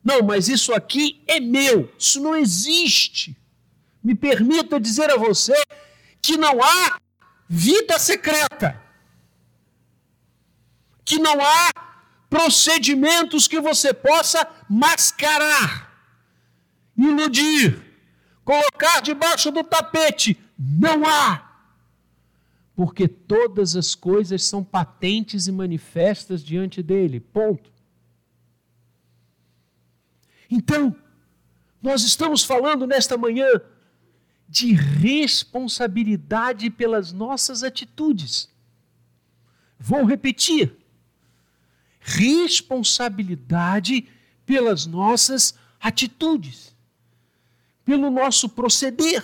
Não, 0.04 0.24
mas 0.24 0.48
isso 0.48 0.74
aqui 0.74 1.22
é 1.28 1.40
meu, 1.40 1.92
isso 1.98 2.20
não 2.22 2.36
existe. 2.36 3.38
Me 4.04 4.16
permita 4.16 4.80
dizer 4.80 5.12
a 5.12 5.18
você 5.18 5.54
que 6.22 6.38
não 6.38 6.62
há 6.64 6.98
vida 7.48 8.00
secreta 8.00 8.81
que 11.12 11.20
não 11.20 11.42
há 11.42 11.70
procedimentos 12.30 13.46
que 13.46 13.60
você 13.60 13.94
possa 13.94 14.48
mascarar, 14.70 15.94
iludir, 16.98 17.84
colocar 18.46 19.02
debaixo 19.02 19.52
do 19.52 19.62
tapete. 19.62 20.40
Não 20.58 21.06
há. 21.06 21.50
Porque 22.74 23.10
todas 23.10 23.76
as 23.76 23.94
coisas 23.94 24.42
são 24.46 24.64
patentes 24.64 25.48
e 25.48 25.52
manifestas 25.52 26.42
diante 26.42 26.82
dele. 26.82 27.20
Ponto. 27.20 27.70
Então, 30.50 30.96
nós 31.82 32.04
estamos 32.04 32.42
falando 32.46 32.88
nesta 32.88 33.18
manhã 33.18 33.50
de 34.48 34.72
responsabilidade 34.72 36.70
pelas 36.70 37.12
nossas 37.12 37.64
atitudes. 37.64 38.50
Vou 39.78 40.06
repetir 40.06 40.81
responsabilidade 42.02 44.10
pelas 44.46 44.86
nossas 44.88 45.54
atitudes, 45.80 46.76
pelo 47.86 48.10
nosso 48.10 48.50
proceder, 48.50 49.24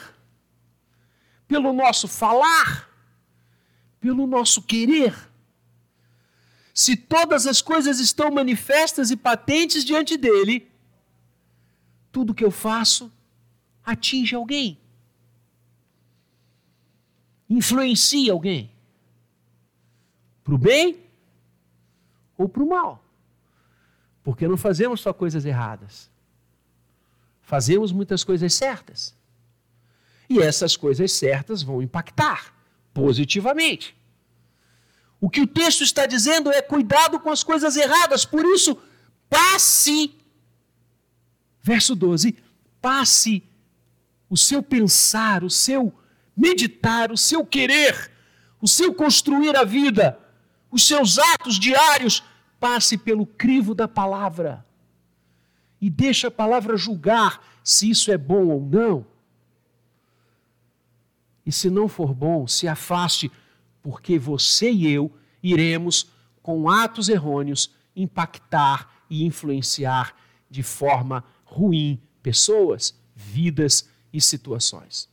pelo 1.48 1.74
nosso 1.74 2.08
falar, 2.08 2.88
pelo 4.00 4.28
nosso 4.28 4.62
querer. 4.62 5.16
Se 6.74 6.96
todas 6.96 7.48
as 7.48 7.62
coisas 7.62 8.00
estão 8.00 8.30
manifestas 8.30 9.10
e 9.10 9.18
patentes 9.18 9.84
diante 9.84 10.16
dele, 10.16 10.72
tudo 12.12 12.36
que 12.36 12.46
eu 12.46 12.52
faço 12.52 13.12
atinge 13.84 14.36
alguém. 14.36 14.80
influencia 17.50 18.32
alguém? 18.32 18.70
Para 20.44 20.54
o 20.54 20.58
bem 20.58 21.07
ou 22.38 22.48
para 22.48 22.64
o 22.64 22.70
mal? 22.70 23.04
Porque 24.24 24.48
não 24.48 24.58
fazemos 24.58 25.02
só 25.02 25.14
coisas 25.14 25.46
erradas. 25.46 26.10
Fazemos 27.42 27.92
muitas 27.92 28.24
coisas 28.24 28.54
certas. 28.54 29.16
E 30.30 30.40
essas 30.40 30.76
coisas 30.76 31.12
certas 31.12 31.64
vão 31.64 31.82
impactar 31.82 32.54
positivamente. 32.94 33.96
O 35.20 35.30
que 35.30 35.42
o 35.42 35.48
texto 35.48 35.82
está 35.84 36.06
dizendo 36.06 36.52
é 36.52 36.62
cuidado 36.62 37.20
com 37.20 37.30
as 37.30 37.44
coisas 37.44 37.76
erradas, 37.76 38.26
por 38.26 38.46
isso, 38.46 38.78
passe, 39.30 40.16
verso 41.62 41.96
12, 41.96 42.38
passe 42.82 43.44
o 44.30 44.38
seu 44.38 44.62
pensar, 44.62 45.44
o 45.44 45.50
seu 45.50 45.94
meditar, 46.36 47.12
o 47.12 47.18
seu 47.18 47.46
querer, 47.46 48.12
o 48.62 48.68
seu 48.68 48.94
construir 48.94 49.56
a 49.56 49.64
vida, 49.64 50.20
os 50.72 50.86
seus 50.86 51.18
atos 51.18 51.60
diários, 51.60 52.24
passe 52.60 52.98
pelo 52.98 53.26
crivo 53.26 53.74
da 53.74 53.88
palavra 53.88 54.66
e 55.80 55.90
deixe 55.90 56.26
a 56.26 56.32
palavra 56.32 56.76
julgar 56.76 57.42
se 57.64 57.90
isso 57.90 58.12
é 58.12 58.18
bom 58.18 58.48
ou 58.48 58.62
não. 58.62 59.06
E 61.46 61.52
se 61.52 61.70
não 61.70 61.88
for 61.88 62.14
bom, 62.14 62.48
se 62.48 62.68
afaste 62.68 63.32
porque 63.82 64.20
você 64.20 64.72
e 64.72 64.92
eu 64.92 65.12
iremos, 65.42 66.12
com 66.42 66.70
atos 66.70 67.10
errôneos, 67.10 67.74
impactar 67.96 69.04
e 69.10 69.24
influenciar 69.24 70.16
de 70.50 70.64
forma 70.64 71.24
ruim 71.46 72.02
pessoas, 72.22 73.00
vidas 73.16 73.90
e 74.12 74.20
situações. 74.20 75.10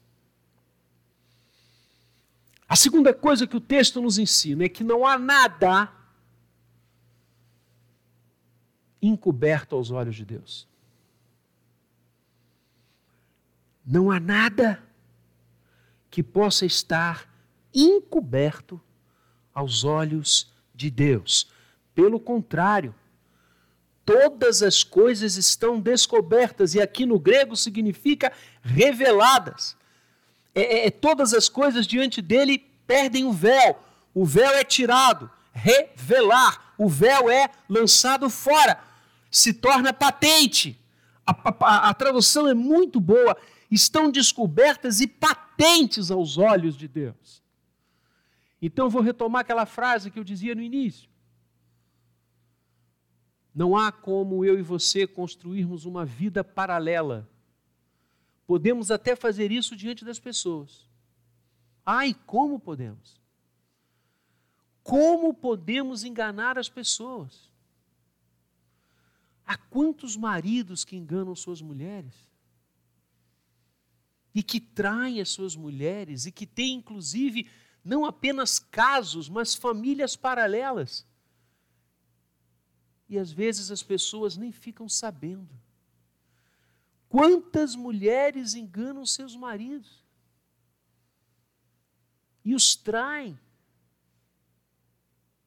A 2.69 2.77
segunda 2.77 3.13
coisa 3.13 3.47
que 3.47 3.57
o 3.57 3.61
texto 3.61 4.01
nos 4.01 4.19
ensina 4.19 4.65
é 4.65 4.69
que 4.69 4.83
não 4.83 5.07
há 5.07 5.19
nada 5.19 5.93
encoberto 9.01 9.77
aos 9.77 9.91
olhos 9.91 10.17
de 10.17 10.25
Deus. 10.25 10.67
Não 13.85 14.11
há 14.11 14.19
nada 14.19 14.83
que 16.11 16.23
possa 16.23 16.65
estar 16.65 17.29
encoberto 17.75 18.81
aos 19.53 19.85
olhos 19.85 20.51
de 20.75 20.91
Deus. 20.91 21.51
Pelo 21.95 22.19
contrário, 22.19 22.95
todas 24.05 24.63
as 24.63 24.83
coisas 24.83 25.37
estão 25.37 25.81
descobertas, 25.81 26.75
e 26.75 26.81
aqui 26.81 27.05
no 27.05 27.19
grego 27.19 27.55
significa 27.57 28.33
reveladas. 28.63 29.77
É, 30.55 30.63
é, 30.63 30.87
é, 30.87 30.91
todas 30.91 31.35
as 31.35 31.49
coisas 31.49 31.87
diante 31.87 32.23
dele 32.23 32.59
perdem 32.87 33.25
o 33.25 33.33
véu, 33.33 33.79
o 34.15 34.25
véu 34.25 34.53
é 34.53 34.63
tirado, 34.63 35.31
revelar, 35.53 36.75
o 36.79 36.89
véu 36.89 37.29
é 37.29 37.51
lançado 37.69 38.31
fora, 38.31 38.79
se 39.31 39.53
torna 39.53 39.93
patente. 39.93 40.81
A, 41.27 41.33
a, 41.61 41.89
a 41.91 41.95
tradução 41.95 42.47
é 42.47 42.55
muito 42.55 43.01
boa, 43.01 43.37
estão 43.71 44.11
descobertas 44.11 45.01
e 45.01 45.07
patentes 45.07 46.11
aos 46.11 46.39
olhos 46.39 46.77
de 46.77 46.87
Deus. 46.87 47.43
Então 48.63 48.89
vou 48.89 49.03
retomar 49.03 49.41
aquela 49.41 49.67
frase 49.67 50.11
que 50.11 50.19
eu 50.19 50.25
dizia 50.25 50.55
no 50.55 50.63
início. 50.63 51.09
Não 53.55 53.77
há 53.77 53.93
como 53.93 54.45
eu 54.45 54.59
e 54.59 54.63
você 54.63 55.07
construirmos 55.07 55.85
uma 55.85 56.05
vida 56.05 56.43
paralela. 56.43 57.29
Podemos 58.47 58.91
até 58.91 59.17
fazer 59.17 59.51
isso 59.51 59.77
diante 59.77 60.05
das 60.05 60.19
pessoas. 60.19 60.87
Ai, 61.85 62.15
como 62.27 62.59
podemos? 62.59 63.21
Como 64.83 65.33
podemos 65.33 66.05
enganar 66.05 66.59
as 66.59 66.69
pessoas? 66.69 67.51
Há 69.47 69.57
quantos 69.57 70.17
maridos 70.17 70.85
que 70.85 70.97
enganam 70.97 71.35
suas 71.35 71.61
mulheres? 71.61 72.15
E 74.35 74.43
que 74.43 74.61
traem 74.61 75.21
as 75.21 75.31
suas 75.31 75.55
mulheres 75.55 76.27
e 76.27 76.33
que 76.33 76.47
têm, 76.47 76.77
inclusive, 76.77 77.49
não 77.85 78.05
apenas 78.05 78.59
casos, 78.59 79.29
mas 79.29 79.55
famílias 79.55 80.17
paralelas. 80.17 81.07
E 83.09 83.19
às 83.19 83.31
vezes 83.31 83.71
as 83.71 83.83
pessoas 83.83 84.37
nem 84.37 84.51
ficam 84.51 84.89
sabendo. 84.89 85.64
Quantas 87.15 87.77
mulheres 87.77 88.55
enganam 88.55 89.07
seus 89.07 89.37
maridos 89.37 90.03
e 92.45 92.57
os 92.57 92.75
traem, 92.75 93.39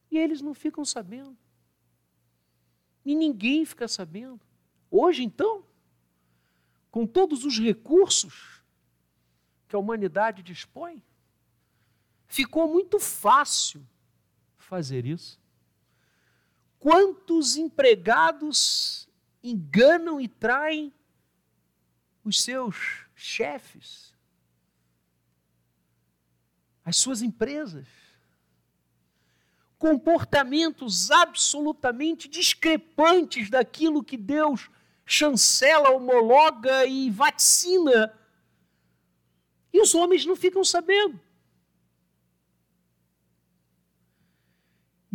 e 0.10 0.17
eles 0.17 0.39
não 0.41 0.53
ficam 0.53 0.86
sabendo, 0.86 1.38
e 3.03 3.13
ninguém 3.13 3.65
fica 3.65 3.86
sabendo. 3.86 4.39
Hoje, 4.89 5.23
então, 5.23 5.65
com 6.89 7.06
todos 7.06 7.43
os 7.43 7.60
recursos 7.60 8.63
que 9.67 9.75
a 9.75 9.80
humanidade 9.80 10.41
dispõe, 10.41 11.03
Ficou 12.27 12.67
muito 12.67 12.99
fácil 12.99 13.82
fazer 14.58 15.06
isso. 15.06 15.39
Quantos 16.77 17.56
empregados 17.56 19.08
enganam 19.41 20.19
e 20.19 20.27
traem 20.27 20.93
os 22.27 22.41
seus 22.41 23.05
chefes, 23.15 24.13
as 26.83 26.97
suas 26.97 27.21
empresas? 27.21 27.87
Comportamentos 29.77 31.11
absolutamente 31.11 32.27
discrepantes 32.27 33.49
daquilo 33.49 34.03
que 34.03 34.17
Deus 34.17 34.69
chancela, 35.05 35.91
homologa 35.91 36.85
e 36.85 37.09
vaticina. 37.11 38.11
E 39.71 39.79
os 39.79 39.93
homens 39.93 40.25
não 40.25 40.35
ficam 40.35 40.63
sabendo. 40.63 41.19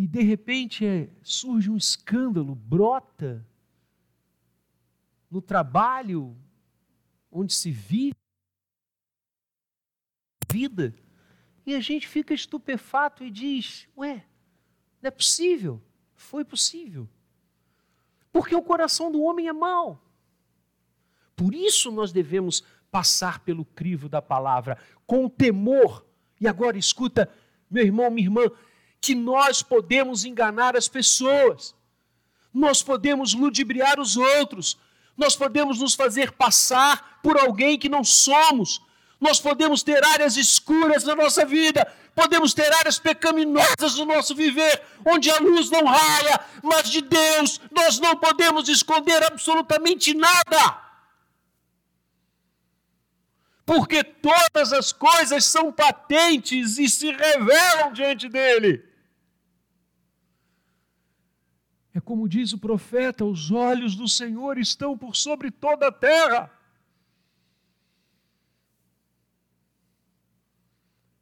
e 0.02 0.06
de 0.08 0.22
repente 0.22 0.84
é, 0.84 1.08
surge 1.22 1.70
um 1.70 1.76
escândalo, 1.76 2.56
brota 2.56 3.46
no 5.30 5.40
trabalho 5.40 6.36
onde 7.32 7.54
se 7.54 7.70
vive 7.72 8.14
vida, 10.52 10.94
e 11.64 11.74
a 11.74 11.80
gente 11.80 12.06
fica 12.06 12.34
estupefato 12.34 13.24
e 13.24 13.30
diz: 13.30 13.88
Ué, 13.96 14.24
não 15.00 15.08
é 15.08 15.10
possível? 15.10 15.82
Foi 16.14 16.44
possível. 16.44 17.08
Porque 18.30 18.54
o 18.54 18.62
coração 18.62 19.10
do 19.10 19.22
homem 19.22 19.48
é 19.48 19.52
mau. 19.52 20.04
Por 21.34 21.54
isso 21.54 21.90
nós 21.90 22.12
devemos 22.12 22.62
passar 22.90 23.40
pelo 23.40 23.64
crivo 23.64 24.08
da 24.08 24.20
palavra, 24.20 24.76
com 25.06 25.28
temor. 25.28 26.04
E 26.40 26.46
agora 26.46 26.76
escuta, 26.76 27.32
meu 27.70 27.84
irmão, 27.84 28.10
minha 28.10 28.26
irmã, 28.26 28.42
que 29.00 29.14
nós 29.14 29.62
podemos 29.62 30.24
enganar 30.24 30.76
as 30.76 30.88
pessoas, 30.88 31.74
nós 32.52 32.82
podemos 32.82 33.32
ludibriar 33.32 33.98
os 33.98 34.16
outros, 34.16 34.78
nós 35.16 35.36
podemos 35.36 35.78
nos 35.80 35.94
fazer 35.94 36.32
passar 36.32 37.20
por 37.22 37.38
alguém 37.38 37.78
que 37.78 37.88
não 37.88 38.02
somos, 38.02 38.80
nós 39.20 39.38
podemos 39.40 39.82
ter 39.82 40.04
áreas 40.04 40.36
escuras 40.36 41.04
na 41.04 41.14
nossa 41.14 41.44
vida, 41.44 41.86
podemos 42.14 42.52
ter 42.52 42.72
áreas 42.74 42.98
pecaminosas 42.98 43.96
no 43.96 44.04
nosso 44.04 44.34
viver, 44.34 44.82
onde 45.04 45.30
a 45.30 45.38
luz 45.38 45.70
não 45.70 45.84
raia, 45.84 46.40
mas 46.62 46.90
de 46.90 47.02
Deus 47.02 47.60
nós 47.70 48.00
não 48.00 48.16
podemos 48.16 48.68
esconder 48.68 49.22
absolutamente 49.24 50.12
nada. 50.12 50.82
Porque 53.64 54.02
todas 54.02 54.72
as 54.72 54.90
coisas 54.92 55.44
são 55.44 55.70
patentes 55.70 56.78
e 56.78 56.88
se 56.88 57.12
revelam 57.12 57.92
diante 57.92 58.28
dele. 58.28 58.91
É 61.94 62.00
como 62.00 62.28
diz 62.28 62.52
o 62.52 62.58
profeta: 62.58 63.24
os 63.24 63.50
olhos 63.50 63.94
do 63.94 64.08
Senhor 64.08 64.58
estão 64.58 64.96
por 64.96 65.14
sobre 65.14 65.50
toda 65.50 65.88
a 65.88 65.92
terra. 65.92 66.50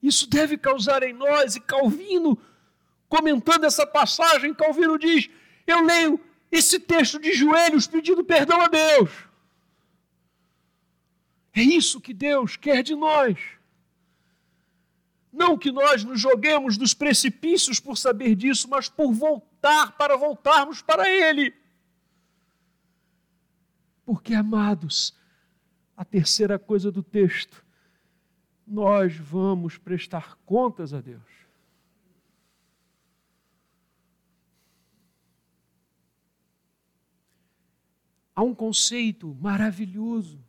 Isso 0.02 0.28
deve 0.28 0.56
causar 0.56 1.02
em 1.02 1.12
nós, 1.12 1.56
e 1.56 1.60
Calvino, 1.60 2.38
comentando 3.08 3.64
essa 3.64 3.86
passagem, 3.86 4.54
Calvino 4.54 4.98
diz: 4.98 5.28
Eu 5.66 5.84
leio 5.84 6.20
esse 6.50 6.80
texto 6.80 7.18
de 7.18 7.32
joelhos 7.32 7.86
pedindo 7.86 8.24
perdão 8.24 8.60
a 8.60 8.68
Deus. 8.68 9.10
É 11.52 11.60
isso 11.60 12.00
que 12.00 12.14
Deus 12.14 12.56
quer 12.56 12.82
de 12.82 12.94
nós. 12.94 13.36
Não 15.32 15.58
que 15.58 15.70
nós 15.70 16.04
nos 16.04 16.20
joguemos 16.20 16.76
dos 16.76 16.94
precipícios 16.94 17.78
por 17.78 17.96
saber 17.96 18.34
disso, 18.34 18.68
mas 18.68 18.88
por 18.88 19.12
voltar, 19.12 19.49
para 19.60 20.16
voltarmos 20.16 20.82
para 20.82 21.08
Ele. 21.08 21.54
Porque, 24.04 24.34
amados, 24.34 25.14
a 25.96 26.04
terceira 26.04 26.58
coisa 26.58 26.90
do 26.90 27.02
texto, 27.02 27.64
nós 28.66 29.16
vamos 29.16 29.76
prestar 29.76 30.36
contas 30.46 30.94
a 30.94 31.00
Deus. 31.00 31.22
Há 38.34 38.42
um 38.42 38.54
conceito 38.54 39.36
maravilhoso, 39.40 40.42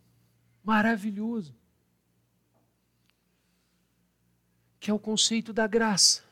maravilhoso, 0.64 1.54
que 4.80 4.90
é 4.90 4.94
o 4.94 5.00
conceito 5.00 5.52
da 5.52 5.68
graça. 5.68 6.31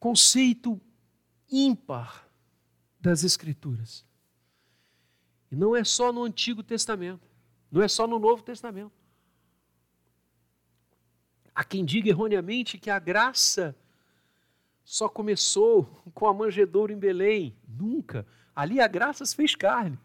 Conceito 0.00 0.80
ímpar 1.48 2.26
das 2.98 3.22
Escrituras. 3.22 4.04
E 5.52 5.54
não 5.54 5.76
é 5.76 5.84
só 5.84 6.12
no 6.12 6.24
Antigo 6.24 6.62
Testamento, 6.62 7.28
não 7.70 7.82
é 7.82 7.88
só 7.88 8.06
no 8.06 8.18
Novo 8.18 8.42
Testamento. 8.42 8.92
Há 11.54 11.62
quem 11.62 11.84
diga 11.84 12.08
erroneamente 12.08 12.78
que 12.78 12.88
a 12.88 12.98
graça 12.98 13.76
só 14.82 15.08
começou 15.08 15.84
com 16.14 16.26
a 16.26 16.32
manjedoura 16.32 16.92
em 16.92 16.98
Belém. 16.98 17.54
Nunca. 17.68 18.26
Ali 18.56 18.80
a 18.80 18.88
graça 18.88 19.26
se 19.26 19.36
fez 19.36 19.54
carne. 19.54 19.98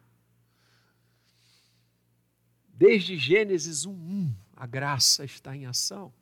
Desde 2.67 3.17
Gênesis 3.17 3.86
1, 3.86 4.36
a 4.53 4.65
graça 4.65 5.23
está 5.23 5.55
em 5.55 5.65
ação. 5.65 6.13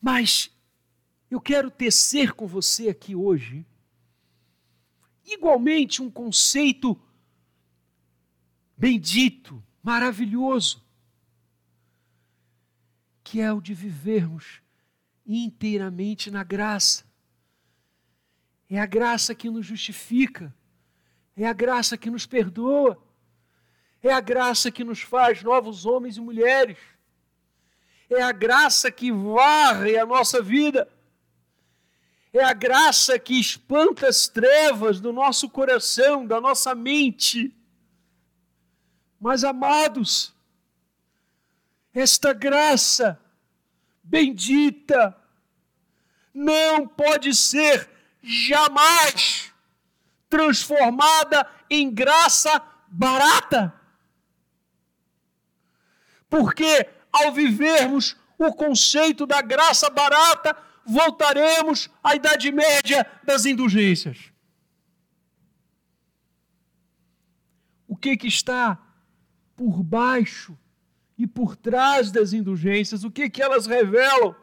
Mas 0.00 0.53
eu 1.34 1.40
quero 1.40 1.68
tecer 1.68 2.32
com 2.32 2.46
você 2.46 2.88
aqui 2.88 3.16
hoje, 3.16 3.66
igualmente, 5.24 6.00
um 6.00 6.08
conceito 6.08 6.96
bendito, 8.76 9.60
maravilhoso, 9.82 10.80
que 13.24 13.40
é 13.40 13.52
o 13.52 13.60
de 13.60 13.74
vivermos 13.74 14.62
inteiramente 15.26 16.30
na 16.30 16.44
graça. 16.44 17.04
É 18.70 18.78
a 18.78 18.86
graça 18.86 19.34
que 19.34 19.50
nos 19.50 19.66
justifica, 19.66 20.54
é 21.36 21.48
a 21.48 21.52
graça 21.52 21.98
que 21.98 22.10
nos 22.10 22.26
perdoa, 22.26 23.02
é 24.00 24.12
a 24.12 24.20
graça 24.20 24.70
que 24.70 24.84
nos 24.84 25.00
faz 25.00 25.42
novos 25.42 25.84
homens 25.84 26.16
e 26.16 26.20
mulheres, 26.20 26.78
é 28.08 28.22
a 28.22 28.30
graça 28.30 28.88
que 28.88 29.10
varre 29.10 29.98
a 29.98 30.06
nossa 30.06 30.40
vida, 30.40 30.88
é 32.34 32.42
a 32.42 32.52
graça 32.52 33.16
que 33.16 33.38
espanta 33.38 34.08
as 34.08 34.26
trevas 34.26 34.98
do 34.98 35.12
nosso 35.12 35.48
coração, 35.48 36.26
da 36.26 36.40
nossa 36.40 36.74
mente. 36.74 37.56
Mas, 39.20 39.44
amados, 39.44 40.34
esta 41.94 42.32
graça 42.32 43.20
bendita 44.02 45.16
não 46.34 46.88
pode 46.88 47.32
ser 47.36 47.88
jamais 48.20 49.52
transformada 50.28 51.48
em 51.70 51.88
graça 51.88 52.60
barata. 52.88 53.72
Porque 56.28 56.90
ao 57.12 57.30
vivermos 57.30 58.16
o 58.36 58.52
conceito 58.52 59.24
da 59.24 59.40
graça 59.40 59.88
barata, 59.88 60.56
voltaremos 60.86 61.90
à 62.02 62.14
Idade 62.14 62.50
Média 62.52 63.06
das 63.24 63.44
indulgências. 63.44 64.32
O 67.86 67.96
que, 67.96 68.16
que 68.16 68.26
está 68.26 68.78
por 69.56 69.82
baixo 69.82 70.58
e 71.16 71.26
por 71.26 71.56
trás 71.56 72.10
das 72.10 72.32
indulgências? 72.32 73.04
O 73.04 73.10
que, 73.10 73.30
que 73.30 73.42
elas 73.42 73.66
revelam? 73.66 74.34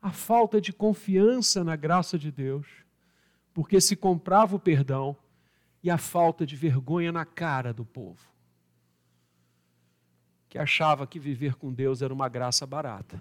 A 0.00 0.10
falta 0.10 0.60
de 0.60 0.72
confiança 0.72 1.62
na 1.62 1.76
graça 1.76 2.18
de 2.18 2.32
Deus, 2.32 2.66
porque 3.54 3.80
se 3.80 3.94
comprava 3.94 4.56
o 4.56 4.58
perdão, 4.58 5.16
e 5.82 5.90
a 5.90 5.98
falta 5.98 6.46
de 6.46 6.54
vergonha 6.54 7.10
na 7.10 7.24
cara 7.24 7.72
do 7.72 7.84
povo, 7.84 8.32
que 10.48 10.56
achava 10.56 11.06
que 11.06 11.18
viver 11.18 11.56
com 11.56 11.72
Deus 11.72 12.02
era 12.02 12.14
uma 12.14 12.28
graça 12.28 12.64
barata. 12.64 13.20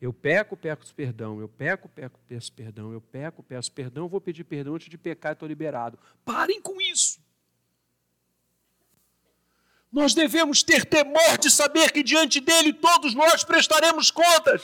Eu 0.00 0.12
peco, 0.12 0.56
peço 0.56 0.94
perdão, 0.94 1.40
eu 1.40 1.48
peco, 1.48 1.88
peco, 1.88 2.20
peço 2.26 2.52
perdão, 2.52 2.92
eu 2.92 3.00
peco, 3.00 3.42
peço 3.42 3.72
perdão, 3.72 4.08
vou 4.08 4.20
pedir 4.20 4.44
perdão 4.44 4.74
antes 4.74 4.88
de 4.88 4.98
pecar 4.98 5.32
e 5.32 5.34
estou 5.34 5.48
liberado. 5.48 5.98
Parem 6.24 6.60
com 6.60 6.80
isso. 6.80 7.18
Nós 9.90 10.12
devemos 10.12 10.62
ter 10.62 10.84
temor 10.84 11.38
de 11.38 11.48
saber 11.50 11.92
que 11.92 12.02
diante 12.02 12.40
dele 12.40 12.72
todos 12.72 13.14
nós 13.14 13.44
prestaremos 13.44 14.10
contas. 14.10 14.62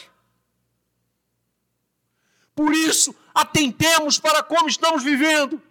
Por 2.54 2.74
isso, 2.74 3.14
atentemos 3.32 4.18
para 4.18 4.42
como 4.42 4.68
estamos 4.68 5.04
vivendo. 5.04 5.62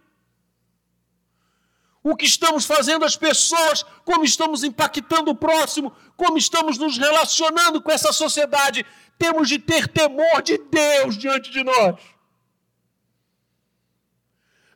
O 2.01 2.15
que 2.15 2.25
estamos 2.25 2.65
fazendo 2.65 3.03
às 3.03 3.17
pessoas, 3.17 3.83
como 4.05 4.23
estamos 4.23 4.63
impactando 4.63 5.31
o 5.31 5.35
próximo, 5.35 5.93
como 6.15 6.37
estamos 6.37 6.77
nos 6.77 6.97
relacionando 6.97 7.81
com 7.81 7.91
essa 7.91 8.13
sociedade 8.13 8.85
temos 9.19 9.49
de 9.49 9.59
ter 9.59 9.89
temor 9.89 10.41
de 10.41 10.57
Deus 10.57 11.17
diante 11.17 11.51
de 11.51 11.61
nós. 11.61 11.99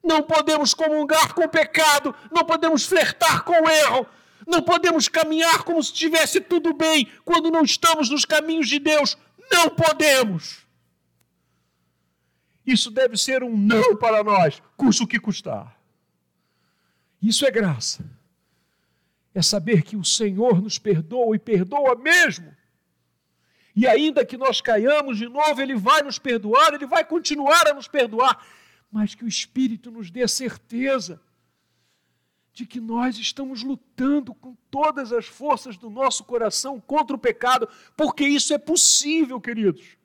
Não 0.04 0.22
podemos 0.22 0.74
comungar 0.74 1.34
com 1.34 1.46
o 1.46 1.50
pecado, 1.50 2.14
não 2.30 2.44
podemos 2.44 2.86
flertar 2.86 3.46
com 3.46 3.54
o 3.54 3.70
erro, 3.70 4.06
não 4.46 4.62
podemos 4.62 5.08
caminhar 5.08 5.64
como 5.64 5.82
se 5.82 5.94
estivesse 5.94 6.42
tudo 6.42 6.74
bem 6.74 7.10
quando 7.24 7.50
não 7.50 7.64
estamos 7.64 8.10
nos 8.10 8.26
caminhos 8.26 8.68
de 8.68 8.80
Deus. 8.80 9.18
Não 9.50 9.70
podemos. 9.70 10.68
Isso 12.66 12.92
deve 12.92 13.16
ser 13.16 13.44
um 13.44 13.56
não 13.56 13.96
para 13.96 14.24
nós, 14.26 14.62
custe 14.76 15.04
o 15.04 15.08
que 15.08 15.20
custar. 15.20 15.80
Isso 17.22 17.46
é 17.46 17.52
graça. 17.52 18.04
É 19.34 19.42
saber 19.42 19.84
que 19.84 19.96
o 19.96 20.04
Senhor 20.04 20.62
nos 20.62 20.78
perdoa 20.78 21.34
e 21.34 21.40
perdoa 21.40 21.96
mesmo 21.96 22.54
e 23.76 23.88
ainda 23.88 24.26
que 24.26 24.38
nós 24.38 24.62
caiamos 24.62 25.18
de 25.18 25.28
novo, 25.28 25.60
Ele 25.62 25.76
vai 25.76 26.02
nos 26.04 26.20
perdoar, 26.20 26.74
Ele 26.74 26.86
vai 26.86 27.04
continuar 27.04 27.68
a 27.68 27.74
nos 27.74 27.88
perdoar, 27.88 28.46
mas 28.92 29.16
que 29.16 29.26
o 29.26 29.28
Espírito 29.28 29.90
nos 29.90 30.12
dê 30.12 30.28
certeza 30.28 31.20
de 32.54 32.68
que 32.68 32.80
nós 32.80 33.18
estamos 33.18 33.64
lutando 33.64 34.36
com 34.36 34.56
todas 34.70 35.12
as 35.12 35.26
forças 35.26 35.76
do 35.76 35.90
nosso 35.90 36.24
coração 36.24 36.80
contra 36.80 37.16
o 37.16 37.20
pecado, 37.20 37.68
porque 37.98 38.24
isso 38.24 38.54
é 38.54 38.60
possível, 38.60 39.42
queridos. 39.42 39.98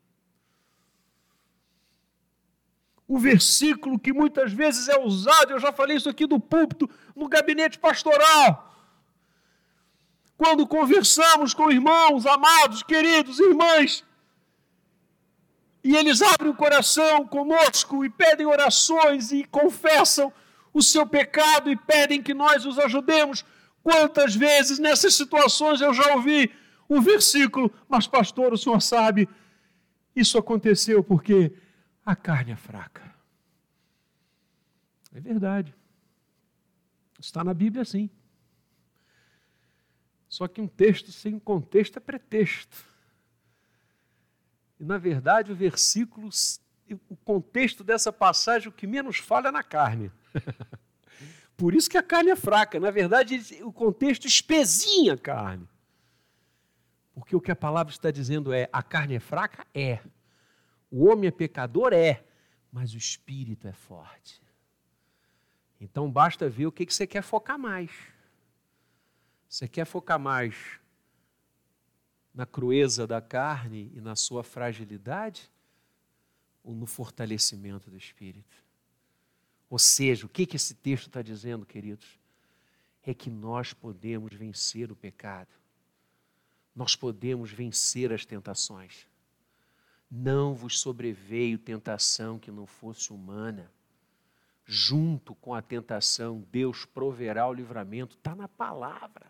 O 3.06 3.18
versículo 3.18 3.98
que 3.98 4.14
muitas 4.14 4.50
vezes 4.52 4.88
é 4.88 4.98
usado, 4.98 5.52
eu 5.52 5.58
já 5.58 5.72
falei 5.72 5.98
isso 5.98 6.08
aqui 6.08 6.26
do 6.26 6.40
púlpito, 6.40 6.88
no 7.14 7.28
gabinete 7.28 7.78
pastoral 7.78 8.68
quando 10.38 10.64
conversamos 10.68 11.52
com 11.52 11.68
irmãos, 11.68 12.24
amados, 12.24 12.84
queridos, 12.84 13.40
irmãs, 13.40 14.04
e 15.82 15.96
eles 15.96 16.22
abrem 16.22 16.50
o 16.50 16.54
coração 16.54 17.26
conosco 17.26 18.04
e 18.04 18.08
pedem 18.08 18.46
orações 18.46 19.32
e 19.32 19.42
confessam 19.44 20.32
o 20.72 20.80
seu 20.80 21.04
pecado 21.04 21.70
e 21.70 21.76
pedem 21.76 22.22
que 22.22 22.32
nós 22.32 22.64
os 22.64 22.78
ajudemos. 22.78 23.44
Quantas 23.82 24.36
vezes 24.36 24.78
nessas 24.78 25.14
situações 25.14 25.80
eu 25.80 25.92
já 25.92 26.14
ouvi 26.14 26.54
um 26.88 27.00
versículo, 27.00 27.72
mas 27.88 28.06
pastor, 28.06 28.52
o 28.52 28.58
senhor 28.58 28.80
sabe, 28.80 29.28
isso 30.14 30.38
aconteceu 30.38 31.02
porque 31.02 31.52
a 32.06 32.14
carne 32.14 32.52
é 32.52 32.56
fraca. 32.56 33.02
É 35.12 35.20
verdade. 35.20 35.74
Está 37.18 37.42
na 37.42 37.52
Bíblia 37.52 37.82
assim. 37.82 38.08
Só 40.28 40.46
que 40.46 40.60
um 40.60 40.68
texto 40.68 41.10
sem 41.10 41.38
contexto 41.38 41.96
é 41.96 42.00
pretexto. 42.00 42.76
E, 44.78 44.84
na 44.84 44.98
verdade, 44.98 45.50
o 45.50 45.56
versículo, 45.56 46.28
o 47.08 47.16
contexto 47.16 47.82
dessa 47.82 48.12
passagem, 48.12 48.68
o 48.68 48.72
que 48.72 48.86
menos 48.86 49.18
fala 49.18 49.48
é 49.48 49.52
na 49.52 49.62
carne. 49.62 50.12
Por 51.56 51.74
isso 51.74 51.90
que 51.90 51.98
a 51.98 52.02
carne 52.02 52.30
é 52.30 52.36
fraca. 52.36 52.78
Na 52.78 52.90
verdade, 52.90 53.40
o 53.62 53.72
contexto 53.72 54.26
espezinha 54.26 55.14
a 55.14 55.18
carne. 55.18 55.68
Porque 57.12 57.34
o 57.34 57.40
que 57.40 57.50
a 57.50 57.56
palavra 57.56 57.92
está 57.92 58.12
dizendo 58.12 58.52
é: 58.52 58.68
a 58.72 58.80
carne 58.80 59.16
é 59.16 59.20
fraca? 59.20 59.66
É. 59.74 59.98
O 60.88 61.06
homem 61.06 61.26
é 61.26 61.32
pecador? 61.32 61.92
É. 61.92 62.22
Mas 62.70 62.94
o 62.94 62.96
espírito 62.96 63.66
é 63.66 63.72
forte. 63.72 64.40
Então 65.80 66.10
basta 66.10 66.48
ver 66.48 66.66
o 66.66 66.72
que 66.72 66.86
você 66.86 67.06
quer 67.06 67.22
focar 67.22 67.58
mais. 67.58 67.90
Você 69.48 69.66
quer 69.66 69.84
focar 69.84 70.18
mais 70.18 70.78
na 72.34 72.44
crueza 72.44 73.06
da 73.06 73.20
carne 73.20 73.90
e 73.94 74.00
na 74.00 74.14
sua 74.14 74.44
fragilidade? 74.44 75.50
Ou 76.62 76.74
no 76.74 76.86
fortalecimento 76.86 77.90
do 77.90 77.96
espírito? 77.96 78.56
Ou 79.70 79.78
seja, 79.78 80.26
o 80.26 80.28
que, 80.28 80.44
que 80.44 80.56
esse 80.56 80.74
texto 80.74 81.06
está 81.06 81.22
dizendo, 81.22 81.64
queridos? 81.64 82.18
é 83.10 83.14
que 83.14 83.30
nós 83.30 83.72
podemos 83.72 84.34
vencer 84.34 84.92
o 84.92 84.96
pecado. 84.96 85.48
Nós 86.74 86.94
podemos 86.94 87.50
vencer 87.50 88.12
as 88.12 88.26
tentações. 88.26 89.06
Não 90.10 90.54
vos 90.54 90.78
sobreveio 90.78 91.58
tentação 91.58 92.38
que 92.38 92.50
não 92.50 92.66
fosse 92.66 93.12
humana. 93.12 93.70
Junto 94.64 95.34
com 95.34 95.54
a 95.54 95.62
tentação, 95.62 96.46
Deus 96.52 96.84
proverá 96.84 97.48
o 97.48 97.52
livramento. 97.52 98.16
Está 98.16 98.34
na 98.34 98.46
palavra. 98.46 99.26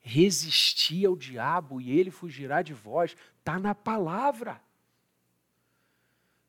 Resistir 0.00 1.06
ao 1.06 1.14
diabo 1.14 1.80
e 1.80 1.90
ele 1.90 2.10
fugirá 2.10 2.62
de 2.62 2.72
vós. 2.72 3.16
Está 3.38 3.58
na 3.58 3.74
palavra. 3.74 4.60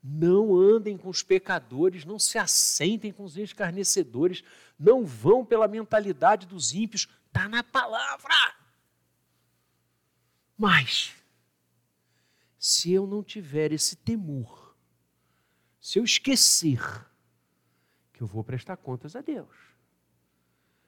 Não 0.04 0.56
andem 0.56 0.98
com 0.98 1.10
os 1.10 1.22
pecadores, 1.22 2.06
não 2.06 2.18
se 2.18 2.38
assentem 2.38 3.12
com 3.12 3.24
os 3.24 3.38
escarnecedores, 3.38 4.44
não 4.80 5.06
vão 5.06 5.46
pela 5.46 5.68
mentalidade 5.68 6.48
dos 6.48 6.74
ímpios. 6.74 7.08
Está 7.28 7.48
na 7.48 7.64
palavra. 7.64 8.34
Mas, 10.58 11.14
se 12.58 12.92
eu 12.92 13.08
não 13.08 13.24
tiver 13.24 13.72
esse 13.72 13.96
temor, 13.96 14.76
se 15.80 15.98
eu 15.98 16.04
esquecer 16.04 16.80
que 18.14 18.22
eu 18.22 18.28
vou 18.28 18.44
prestar 18.44 18.78
contas 18.78 19.16
a 19.16 19.22
Deus, 19.22 19.56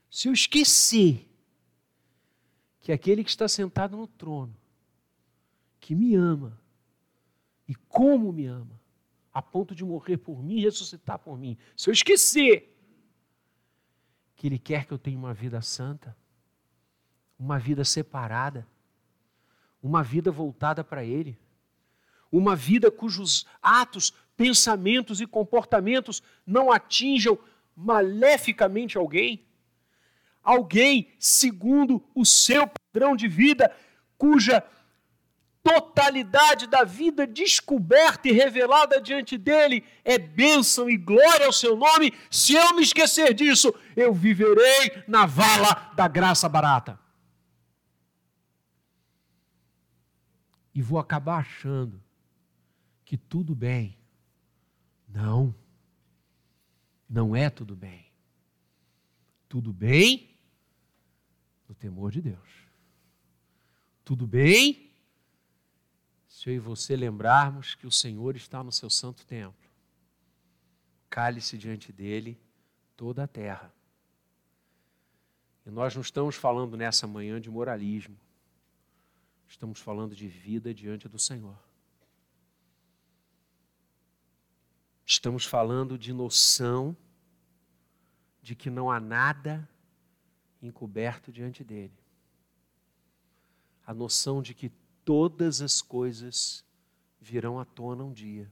se 0.10 0.28
eu 0.28 0.34
esquecer 0.34 1.28
que 2.84 2.92
aquele 2.92 3.24
que 3.24 3.30
está 3.30 3.48
sentado 3.48 3.96
no 3.96 4.06
trono, 4.06 4.54
que 5.80 5.96
me 5.96 6.16
ama, 6.16 6.60
e 7.66 7.74
como 7.74 8.34
me 8.34 8.46
ama, 8.46 8.78
a 9.34 9.42
ponto 9.42 9.74
de 9.74 9.86
morrer 9.86 10.18
por 10.18 10.44
mim 10.44 10.58
e 10.58 10.64
ressuscitar 10.64 11.18
por 11.18 11.40
mim, 11.40 11.58
se 11.78 11.90
eu 11.90 11.94
esquecer 11.94 12.78
que 14.36 14.48
Ele 14.48 14.60
quer 14.60 14.86
que 14.86 14.92
eu 14.92 14.98
tenha 14.98 15.18
uma 15.18 15.34
vida 15.34 15.62
santa, 15.62 16.14
uma 17.40 17.58
vida 17.58 17.86
separada, 17.86 18.68
uma 19.82 20.04
vida 20.04 20.30
voltada 20.30 20.84
para 20.84 21.06
Ele, 21.06 21.40
uma 22.30 22.54
vida 22.54 22.92
cujos 22.92 23.46
atos, 23.62 24.14
pensamentos 24.36 25.22
e 25.22 25.26
comportamentos 25.26 26.22
não 26.46 26.70
atinjam 26.70 27.40
maleficamente 27.74 28.98
alguém. 28.98 29.46
Alguém 30.44 31.08
segundo 31.18 32.04
o 32.14 32.26
seu 32.26 32.68
padrão 32.68 33.16
de 33.16 33.30
vida, 33.30 33.74
cuja 34.18 34.62
totalidade 35.64 36.68
da 36.68 36.84
vida 36.84 37.26
descoberta 37.26 38.28
e 38.28 38.34
revelada 38.34 39.00
diante 39.00 39.38
dele 39.38 39.86
é 40.04 40.18
bênção 40.18 40.90
e 40.90 40.98
glória 40.98 41.46
ao 41.46 41.54
seu 41.54 41.78
nome. 41.78 42.14
Se 42.30 42.54
eu 42.54 42.76
me 42.76 42.84
esquecer 42.84 43.34
disso, 43.34 43.74
eu 43.96 44.14
viverei 44.14 45.04
na 45.08 45.26
vala 45.26 45.94
da 45.96 46.10
graça 46.10 46.50
barata. 46.50 47.00
E 50.76 50.82
vou 50.82 51.00
acabar 51.00 51.38
achando 51.38 52.04
que 53.06 53.16
tudo 53.16 53.56
bem. 53.56 53.98
Não. 55.08 55.56
Não 57.10 57.34
é 57.34 57.50
tudo 57.50 57.76
bem. 57.76 58.12
Tudo 59.48 59.72
bem 59.72 60.33
temor 61.84 62.14
de 62.14 62.22
Deus. 62.22 62.50
Tudo 64.06 64.26
bem 64.26 64.90
se 66.30 66.50
eu 66.50 66.54
e 66.56 66.60
você 66.60 66.96
lembrarmos 66.96 67.76
que 67.76 67.86
o 67.86 67.92
Senhor 67.92 68.38
está 68.38 68.64
no 68.64 68.72
seu 68.72 68.90
santo 68.90 69.26
templo. 69.26 69.70
Cale-se 71.10 71.58
diante 71.58 71.92
dele 71.92 72.40
toda 72.96 73.26
a 73.26 73.28
terra. 73.28 73.70
E 75.66 75.70
nós 75.70 75.94
não 75.94 76.02
estamos 76.02 76.38
falando 76.38 76.78
nessa 76.78 77.06
manhã 77.06 77.40
de 77.40 77.50
moralismo. 77.50 78.18
Estamos 79.46 79.82
falando 79.82 80.16
de 80.16 80.30
vida 80.30 80.74
diante 80.74 81.10
do 81.10 81.20
Senhor. 81.20 81.60
Estamos 85.06 85.44
falando 85.44 85.98
de 85.98 86.14
noção 86.14 86.96
de 88.42 88.56
que 88.56 88.70
não 88.70 88.90
há 88.90 89.02
nada 89.02 89.68
encoberto 90.66 91.32
diante 91.32 91.64
dele. 91.64 91.94
A 93.86 93.94
noção 93.94 94.42
de 94.42 94.54
que 94.54 94.72
todas 95.04 95.62
as 95.62 95.82
coisas 95.82 96.66
virão 97.20 97.60
à 97.60 97.66
tona 97.66 98.04
um 98.04 98.14
dia. 98.14 98.52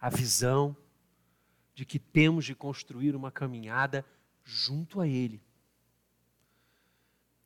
A 0.00 0.08
visão 0.08 0.76
de 1.74 1.84
que 1.84 1.98
temos 1.98 2.44
de 2.44 2.54
construir 2.54 3.14
uma 3.14 3.30
caminhada 3.30 4.04
junto 4.44 5.00
a 5.00 5.06
Ele, 5.06 5.40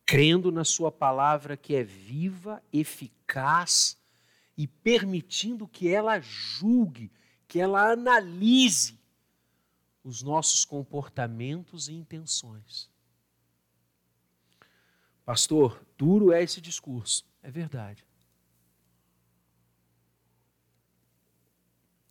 crendo 0.07 0.51
na 0.51 0.64
Sua 0.64 0.90
palavra 0.90 1.57
que 1.57 1.75
é 1.75 1.83
viva, 1.83 2.62
eficaz 2.73 3.99
e 4.57 4.66
permitindo 4.66 5.66
que 5.66 5.88
ela 5.88 6.21
julgue, 6.21 7.11
que 7.47 7.59
ela 7.61 7.92
analise 7.92 9.01
os 10.02 10.22
nossos 10.22 10.64
comportamentos 10.64 11.88
e 11.88 11.94
intenções. 11.94 12.90
Pastor, 15.24 15.84
duro 15.96 16.32
é 16.32 16.42
esse 16.42 16.60
discurso. 16.60 17.24
É 17.42 17.50
verdade. 17.50 18.04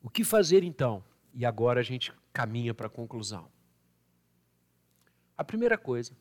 O 0.01 0.09
que 0.09 0.23
fazer 0.23 0.63
então? 0.63 1.03
E 1.33 1.45
agora 1.45 1.79
a 1.79 1.83
gente 1.83 2.13
caminha 2.33 2.73
para 2.73 2.87
a 2.87 2.89
conclusão. 2.89 3.51
A 5.37 5.43
primeira 5.43 5.77
coisa 5.77 6.15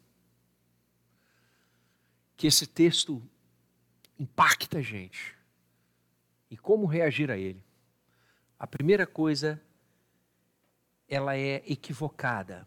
que 2.37 2.46
esse 2.46 2.66
texto 2.66 3.22
impacta 4.18 4.78
a 4.78 4.83
gente 4.83 5.37
e 6.50 6.56
como 6.56 6.87
reagir 6.87 7.30
a 7.30 7.37
ele. 7.37 7.62
A 8.59 8.66
primeira 8.66 9.06
coisa, 9.06 9.62
ela 11.11 11.37
é 11.37 11.57
equivocada. 11.66 12.66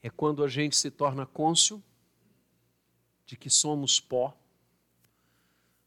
É 0.00 0.08
quando 0.08 0.44
a 0.44 0.48
gente 0.48 0.76
se 0.76 0.92
torna 0.92 1.26
côncio 1.26 1.82
de 3.26 3.36
que 3.36 3.50
somos 3.50 3.98
pó, 3.98 4.32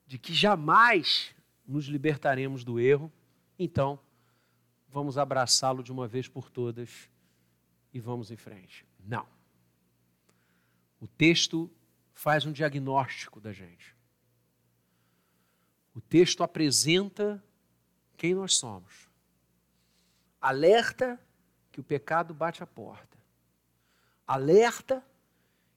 de 0.06 0.20
que 0.20 0.34
jamais 0.34 1.34
nos 1.66 1.86
libertaremos 1.86 2.66
do 2.66 2.78
erro, 2.78 3.10
então 3.58 3.98
vamos 4.90 5.18
abraçá-lo 5.18 5.82
de 5.82 5.94
uma 5.94 6.08
vez 6.08 6.28
por 6.28 6.50
todas 6.50 7.10
e 7.94 8.00
vamos 8.02 8.30
em 8.30 8.36
frente. 8.36 8.86
Não. 9.00 9.26
O 11.00 11.08
texto 11.08 11.72
faz 12.14 12.46
um 12.46 12.52
diagnóstico 12.52 13.40
da 13.40 13.54
gente. 13.54 13.96
O 15.96 16.02
texto 16.02 16.44
apresenta 16.44 17.42
quem 18.18 18.36
nós 18.36 18.56
somos. 18.56 19.09
Alerta 20.42 21.20
que 21.72 21.80
o 21.80 21.84
pecado 21.84 22.34
bate 22.34 22.64
a 22.64 22.68
porta. 22.68 23.18
Alerta 24.26 25.04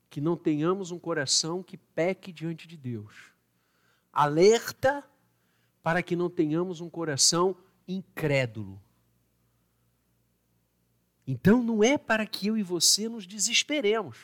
que 0.08 0.20
não 0.20 0.36
tenhamos 0.36 0.90
um 0.90 0.98
coração 0.98 1.62
que 1.62 1.76
peque 1.76 2.32
diante 2.32 2.68
de 2.68 2.76
Deus. 2.76 3.32
Alerta 4.12 5.04
para 5.82 6.02
que 6.02 6.14
não 6.14 6.28
tenhamos 6.28 6.80
um 6.80 6.88
coração 6.88 7.56
incrédulo. 7.88 8.80
Então 11.26 11.62
não 11.62 11.82
é 11.82 11.96
para 11.96 12.26
que 12.26 12.48
eu 12.48 12.56
e 12.56 12.62
você 12.62 13.08
nos 13.08 13.26
desesperemos. 13.26 14.18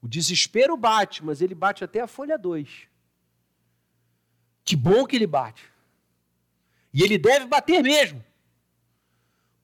O 0.00 0.08
desespero 0.08 0.76
bate, 0.76 1.24
mas 1.24 1.40
ele 1.40 1.54
bate 1.54 1.84
até 1.84 2.00
a 2.00 2.08
folha 2.08 2.36
2. 2.36 2.88
Que 4.64 4.74
bom 4.74 5.06
que 5.06 5.16
ele 5.16 5.26
bate. 5.26 5.70
E 6.92 7.02
ele 7.02 7.18
deve 7.18 7.46
bater 7.46 7.82
mesmo. 7.82 8.24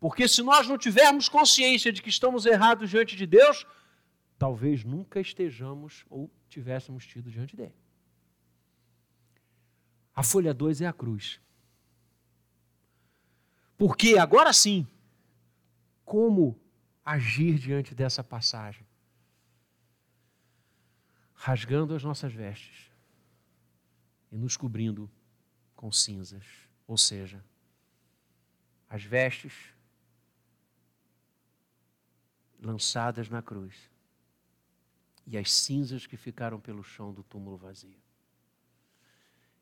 Porque 0.01 0.29
se 0.29 0.43
nós 0.43 0.69
não 0.69 0.79
tivermos 0.79 1.29
consciência 1.29 1.93
de 1.93 2.01
que 2.01 2.09
estamos 2.09 2.47
errados 2.47 2.91
diante 2.91 3.17
de 3.17 3.27
Deus, 3.27 3.67
talvez 4.39 4.85
nunca 4.85 5.21
estejamos 5.21 6.05
ou 6.09 6.31
tivéssemos 6.49 7.05
tido 7.05 7.31
diante 7.31 7.57
dele. 7.57 7.75
A 10.15 10.23
folha 10.23 10.55
2 10.55 10.83
é 10.83 10.87
a 10.87 10.93
cruz. 10.93 11.41
Porque 13.77 14.19
agora 14.19 14.53
sim, 14.53 14.87
como 16.05 16.59
agir 17.05 17.59
diante 17.59 17.95
dessa 17.95 18.23
passagem? 18.23 18.87
Rasgando 21.35 21.95
as 21.95 22.03
nossas 22.03 22.33
vestes 22.33 22.91
e 24.31 24.37
nos 24.37 24.57
cobrindo 24.57 25.11
com 25.77 25.91
cinzas, 25.93 26.45
ou 26.87 26.99
seja, 26.99 27.45
as 28.89 29.05
vestes 29.05 29.53
lançadas 32.61 33.29
na 33.29 33.43
cruz 33.43 33.75
e 35.27 35.37
as 35.37 35.53
cinzas 35.53 36.07
que 36.07 36.17
ficaram 36.17 36.59
pelo 36.59 36.83
chão 36.83 37.13
do 37.13 37.23
túmulo 37.23 37.57
vazio. 37.57 38.01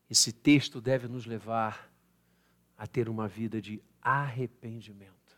Esse 0.09 0.31
texto 0.31 0.79
deve 0.79 1.07
nos 1.07 1.25
levar 1.25 1.91
a 2.77 2.87
ter 2.87 3.09
uma 3.09 3.27
vida 3.27 3.61
de 3.61 3.83
arrependimento. 4.01 5.37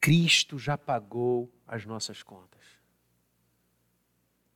Cristo 0.00 0.58
já 0.58 0.78
pagou 0.78 1.52
as 1.66 1.84
nossas 1.84 2.22
contas. 2.22 2.62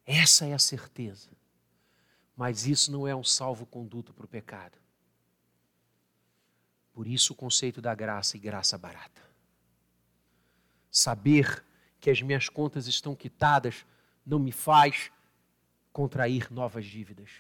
Essa 0.04 0.46
é 0.46 0.54
a 0.54 0.58
certeza. 0.58 1.30
Mas 2.36 2.66
isso 2.66 2.92
não 2.92 3.08
é 3.08 3.16
um 3.16 3.24
salvo-conduto 3.24 4.14
para 4.14 4.24
o 4.24 4.28
pecado. 4.28 4.78
Por 6.92 7.06
isso 7.06 7.32
o 7.32 7.36
conceito 7.36 7.80
da 7.80 7.94
graça 7.94 8.36
e 8.36 8.40
graça 8.40 8.78
barata. 8.78 9.27
Saber 10.90 11.64
que 12.00 12.10
as 12.10 12.22
minhas 12.22 12.48
contas 12.48 12.86
estão 12.86 13.14
quitadas 13.14 13.84
não 14.24 14.38
me 14.38 14.52
faz 14.52 15.10
contrair 15.92 16.50
novas 16.52 16.84
dívidas. 16.84 17.30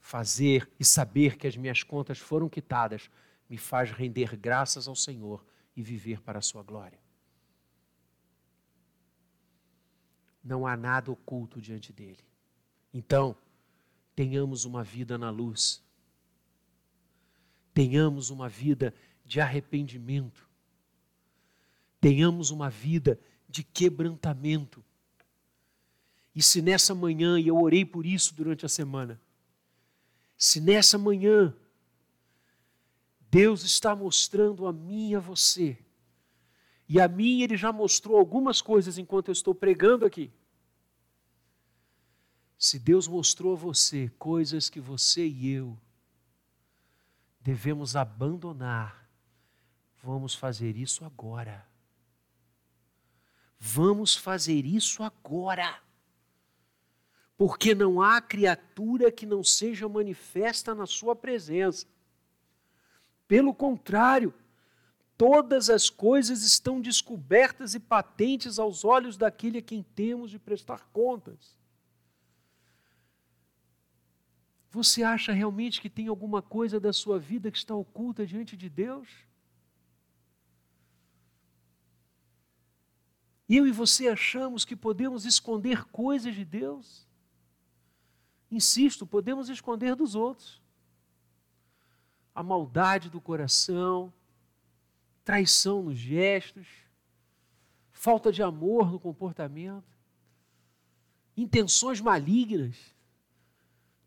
Fazer 0.00 0.70
e 0.78 0.84
saber 0.84 1.36
que 1.36 1.46
as 1.46 1.56
minhas 1.56 1.82
contas 1.82 2.18
foram 2.18 2.48
quitadas 2.48 3.10
me 3.48 3.56
faz 3.56 3.90
render 3.90 4.36
graças 4.36 4.88
ao 4.88 4.94
Senhor 4.94 5.44
e 5.76 5.82
viver 5.82 6.20
para 6.20 6.38
a 6.38 6.42
sua 6.42 6.62
glória. 6.62 6.98
Não 10.42 10.66
há 10.66 10.76
nada 10.76 11.10
oculto 11.10 11.60
diante 11.60 11.92
dele. 11.92 12.24
Então, 12.92 13.36
tenhamos 14.14 14.64
uma 14.64 14.82
vida 14.82 15.18
na 15.18 15.30
luz. 15.30 15.82
Tenhamos 17.74 18.30
uma 18.30 18.48
vida 18.48 18.94
de 19.24 19.40
arrependimento. 19.40 20.45
Tenhamos 22.00 22.50
uma 22.50 22.68
vida 22.68 23.18
de 23.48 23.62
quebrantamento. 23.62 24.84
E 26.34 26.42
se 26.42 26.60
nessa 26.60 26.94
manhã, 26.94 27.40
e 27.40 27.48
eu 27.48 27.56
orei 27.56 27.84
por 27.84 28.04
isso 28.04 28.34
durante 28.34 28.66
a 28.66 28.68
semana, 28.68 29.20
se 30.36 30.60
nessa 30.60 30.98
manhã 30.98 31.54
Deus 33.30 33.64
está 33.64 33.94
mostrando 33.94 34.66
a 34.66 34.72
mim 34.72 35.10
e 35.10 35.14
a 35.14 35.20
você. 35.20 35.78
E 36.88 37.00
a 37.00 37.08
mim 37.08 37.42
ele 37.42 37.56
já 37.56 37.72
mostrou 37.72 38.16
algumas 38.16 38.62
coisas 38.62 38.98
enquanto 38.98 39.28
eu 39.28 39.32
estou 39.32 39.54
pregando 39.54 40.06
aqui. 40.06 40.30
Se 42.58 42.78
Deus 42.78 43.06
mostrou 43.06 43.52
a 43.52 43.56
você 43.56 44.10
coisas 44.18 44.70
que 44.70 44.80
você 44.80 45.26
e 45.26 45.48
eu 45.48 45.76
devemos 47.40 47.94
abandonar, 47.94 49.08
vamos 50.02 50.34
fazer 50.34 50.76
isso 50.76 51.04
agora. 51.04 51.64
Vamos 53.58 54.14
fazer 54.14 54.64
isso 54.64 55.02
agora. 55.02 55.80
Porque 57.36 57.74
não 57.74 58.00
há 58.00 58.20
criatura 58.20 59.10
que 59.12 59.26
não 59.26 59.44
seja 59.44 59.88
manifesta 59.88 60.74
na 60.74 60.86
Sua 60.86 61.14
presença. 61.14 61.86
Pelo 63.28 63.52
contrário, 63.52 64.32
todas 65.16 65.68
as 65.68 65.90
coisas 65.90 66.42
estão 66.42 66.80
descobertas 66.80 67.74
e 67.74 67.80
patentes 67.80 68.58
aos 68.58 68.84
olhos 68.84 69.16
daquele 69.16 69.58
a 69.58 69.62
quem 69.62 69.82
temos 69.82 70.30
de 70.30 70.38
prestar 70.38 70.88
contas. 70.92 71.56
Você 74.70 75.02
acha 75.02 75.32
realmente 75.32 75.80
que 75.80 75.88
tem 75.88 76.06
alguma 76.06 76.42
coisa 76.42 76.78
da 76.78 76.92
sua 76.92 77.18
vida 77.18 77.50
que 77.50 77.56
está 77.56 77.74
oculta 77.74 78.26
diante 78.26 78.56
de 78.56 78.68
Deus? 78.68 79.08
Eu 83.48 83.66
e 83.66 83.72
você 83.72 84.08
achamos 84.08 84.64
que 84.64 84.74
podemos 84.74 85.24
esconder 85.24 85.84
coisas 85.86 86.34
de 86.34 86.44
Deus? 86.44 87.06
Insisto, 88.50 89.06
podemos 89.06 89.48
esconder 89.48 89.94
dos 89.94 90.14
outros 90.14 90.60
a 92.36 92.42
maldade 92.42 93.08
do 93.08 93.18
coração, 93.18 94.12
traição 95.24 95.82
nos 95.84 95.96
gestos, 95.96 96.68
falta 97.90 98.30
de 98.30 98.42
amor 98.42 98.92
no 98.92 99.00
comportamento, 99.00 99.96
intenções 101.34 101.98
malignas. 101.98 102.76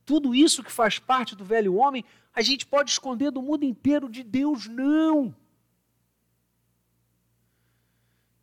Tudo 0.05 0.35
isso 0.35 0.63
que 0.63 0.71
faz 0.71 0.99
parte 0.99 1.35
do 1.35 1.43
velho 1.43 1.73
homem, 1.73 2.05
a 2.31 2.43
gente 2.43 2.67
pode 2.67 2.91
esconder 2.91 3.31
do 3.31 3.41
mundo 3.41 3.63
inteiro, 3.63 4.07
de 4.07 4.21
Deus 4.21 4.67
não. 4.67 5.35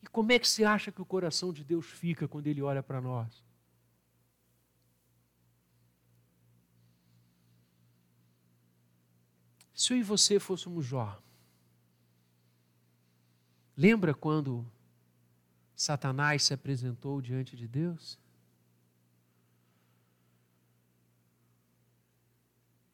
E 0.03 0.06
como 0.17 0.33
é 0.33 0.39
que 0.39 0.49
você 0.49 0.65
acha 0.65 0.91
que 0.91 1.03
o 1.03 1.05
coração 1.05 1.53
de 1.53 1.63
Deus 1.63 1.85
fica 1.85 2.27
quando 2.27 2.47
ele 2.47 2.63
olha 2.63 2.83
para 2.83 3.03
nós? 3.03 3.45
Se 9.75 9.93
eu 9.93 9.99
e 9.99 10.03
você 10.03 10.41
fôssemos 10.41 10.87
Jó, 10.87 11.23
lembra 13.77 14.15
quando 14.15 14.67
Satanás 15.75 16.45
se 16.45 16.55
apresentou 16.55 17.21
diante 17.21 17.55
de 17.55 17.69
Deus? 17.69 18.19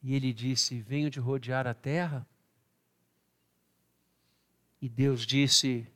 E 0.02 0.12
ele 0.12 0.32
disse: 0.32 0.80
Venho 0.80 1.08
de 1.08 1.20
rodear 1.20 1.68
a 1.68 1.72
terra. 1.72 2.26
E 4.80 4.88
Deus 4.88 5.24
disse: 5.24 5.86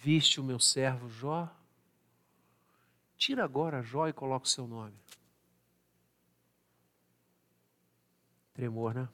Viste 0.00 0.40
o 0.40 0.44
meu 0.44 0.60
servo 0.60 1.08
Jó? 1.08 1.52
Tira 3.16 3.42
agora 3.42 3.82
Jó 3.82 4.06
e 4.06 4.12
coloca 4.12 4.46
o 4.46 4.48
seu 4.48 4.64
nome. 4.64 4.96
Tremor, 8.54 8.94
né? 8.94 9.08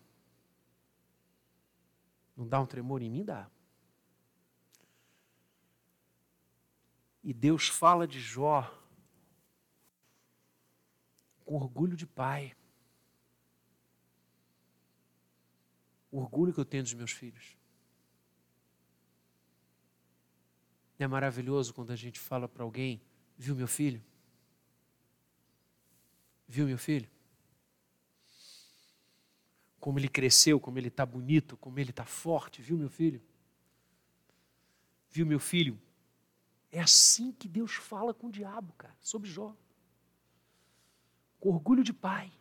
Não 2.37 2.47
dá 2.47 2.61
um 2.61 2.67
tremor 2.67 3.01
em 3.01 3.09
mim? 3.09 3.25
Dá. 3.25 3.51
E 7.23 7.33
Deus 7.33 7.69
fala 7.69 8.07
de 8.07 8.21
Jó 8.21 8.71
com 11.47 11.55
orgulho 11.55 11.97
de 11.97 12.07
pai. 12.07 12.55
O 16.11 16.19
orgulho 16.19 16.53
que 16.53 16.61
eu 16.61 16.65
tenho 16.67 16.83
dos 16.83 16.93
meus 16.93 17.11
filhos. 17.11 17.57
É 21.05 21.07
maravilhoso 21.07 21.73
quando 21.73 21.93
a 21.93 21.97
gente 21.97 22.19
fala 22.19 22.49
para 22.49 22.65
alguém: 22.65 23.01
Viu 23.37 23.55
meu 23.55 23.69
filho? 23.69 24.03
Viu 26.49 26.67
meu 26.67 26.79
filho? 26.79 27.09
como 29.85 29.99
ele 29.99 30.09
cresceu, 30.09 30.59
como 30.59 30.79
ele 30.79 30.89
está 30.89 31.05
bonito, 31.05 31.59
como 31.59 31.79
ele 31.79 31.91
está 31.91 32.07
forte, 32.07 32.63
viu, 32.63 32.75
meu 32.75 32.89
filho? 32.89 33.21
Viu, 35.11 35.27
meu 35.27 35.39
filho? 35.39 35.79
É 36.73 36.81
assim 36.81 37.31
que 37.33 37.47
Deus 37.47 37.75
fala 37.75 38.15
com 38.15 38.29
o 38.29 38.33
diabo, 38.33 38.73
cara, 38.79 38.97
sobre 38.99 39.29
Jó. 39.29 39.55
Com 41.39 41.51
orgulho 41.51 41.85
de 41.85 41.93
pai. 41.93 42.33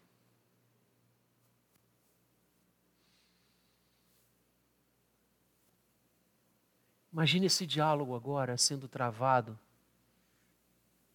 Imagine 7.13 7.45
esse 7.45 7.67
diálogo 7.67 8.15
agora 8.15 8.58
sendo 8.58 8.88
travado 8.88 9.58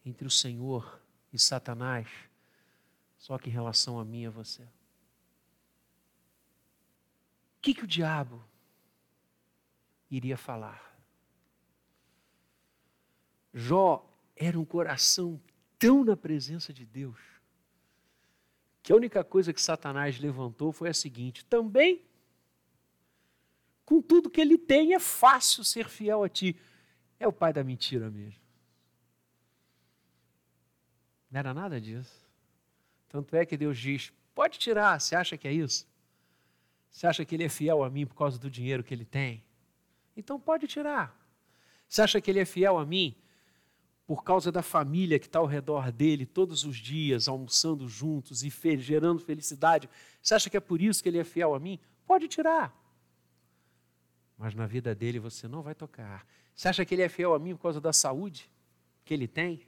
entre 0.06 0.28
o 0.28 0.30
Senhor 0.30 1.02
e 1.32 1.38
Satanás, 1.38 2.08
só 3.18 3.36
que 3.36 3.50
em 3.50 3.52
relação 3.52 3.98
a 3.98 4.04
mim 4.04 4.22
e 4.22 4.26
a 4.26 4.30
você. 4.30 4.62
O 4.62 4.68
que, 7.60 7.74
que 7.74 7.82
o 7.82 7.88
diabo 7.88 8.44
iria 10.08 10.36
falar? 10.36 10.96
Jó 13.52 14.08
era 14.36 14.56
um 14.56 14.64
coração 14.64 15.40
tão 15.80 16.04
na 16.04 16.16
presença 16.16 16.72
de 16.72 16.86
Deus 16.86 17.18
que 18.88 18.92
a 18.92 18.96
única 18.96 19.22
coisa 19.24 19.52
que 19.52 19.60
Satanás 19.60 20.18
levantou 20.18 20.72
foi 20.72 20.88
a 20.88 20.94
seguinte: 20.94 21.44
também, 21.44 22.07
com 23.88 24.02
tudo 24.02 24.28
que 24.28 24.38
ele 24.38 24.58
tem, 24.58 24.92
é 24.92 24.98
fácil 24.98 25.64
ser 25.64 25.88
fiel 25.88 26.22
a 26.22 26.28
ti. 26.28 26.54
É 27.18 27.26
o 27.26 27.32
pai 27.32 27.54
da 27.54 27.64
mentira 27.64 28.10
mesmo. 28.10 28.38
Não 31.30 31.38
era 31.38 31.54
nada 31.54 31.80
disso. 31.80 32.14
Tanto 33.08 33.34
é 33.34 33.46
que 33.46 33.56
Deus 33.56 33.78
diz: 33.78 34.12
pode 34.34 34.58
tirar, 34.58 35.00
você 35.00 35.16
acha 35.16 35.38
que 35.38 35.48
é 35.48 35.52
isso? 35.54 35.88
Você 36.90 37.06
acha 37.06 37.24
que 37.24 37.34
ele 37.34 37.44
é 37.44 37.48
fiel 37.48 37.82
a 37.82 37.88
mim 37.88 38.04
por 38.04 38.14
causa 38.14 38.38
do 38.38 38.50
dinheiro 38.50 38.84
que 38.84 38.92
ele 38.92 39.06
tem? 39.06 39.42
Então 40.14 40.38
pode 40.38 40.66
tirar. 40.66 41.18
Você 41.88 42.02
acha 42.02 42.20
que 42.20 42.30
ele 42.30 42.40
é 42.40 42.44
fiel 42.44 42.76
a 42.76 42.84
mim 42.84 43.16
por 44.06 44.22
causa 44.22 44.52
da 44.52 44.60
família 44.60 45.18
que 45.18 45.24
está 45.24 45.38
ao 45.38 45.46
redor 45.46 45.90
dele 45.90 46.26
todos 46.26 46.62
os 46.62 46.76
dias, 46.76 47.26
almoçando 47.26 47.88
juntos 47.88 48.42
e 48.42 48.50
gerando 48.76 49.18
felicidade? 49.18 49.88
Você 50.20 50.34
acha 50.34 50.50
que 50.50 50.58
é 50.58 50.60
por 50.60 50.82
isso 50.82 51.02
que 51.02 51.08
ele 51.08 51.18
é 51.18 51.24
fiel 51.24 51.54
a 51.54 51.58
mim? 51.58 51.80
Pode 52.06 52.28
tirar. 52.28 52.86
Mas 54.38 54.54
na 54.54 54.66
vida 54.66 54.94
dele 54.94 55.18
você 55.18 55.48
não 55.48 55.60
vai 55.60 55.74
tocar. 55.74 56.24
Você 56.54 56.68
acha 56.68 56.84
que 56.84 56.94
ele 56.94 57.02
é 57.02 57.08
fiel 57.08 57.34
a 57.34 57.38
mim 57.38 57.56
por 57.56 57.62
causa 57.62 57.80
da 57.80 57.92
saúde 57.92 58.48
que 59.04 59.12
ele 59.12 59.26
tem? 59.26 59.66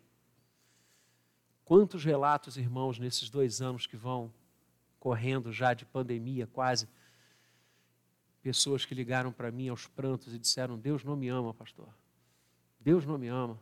Quantos 1.65 2.05
relatos, 2.05 2.57
irmãos, 2.57 2.99
nesses 2.99 3.29
dois 3.29 3.61
anos 3.61 3.87
que 3.87 3.97
vão 3.97 4.33
correndo 4.99 5.53
já 5.53 5.75
de 5.75 5.85
pandemia 5.85 6.47
quase, 6.47 6.89
pessoas 8.43 8.85
que 8.85 8.95
ligaram 8.95 9.33
para 9.33 9.51
mim 9.51 9.69
aos 9.69 9.87
prantos 9.87 10.35
e 10.35 10.39
disseram: 10.39 10.79
Deus 10.79 11.03
não 11.05 11.17
me 11.17 11.29
ama, 11.29 11.53
pastor. 11.53 11.89
Deus 12.79 13.05
não 13.05 13.19
me 13.19 13.29
ama, 13.29 13.61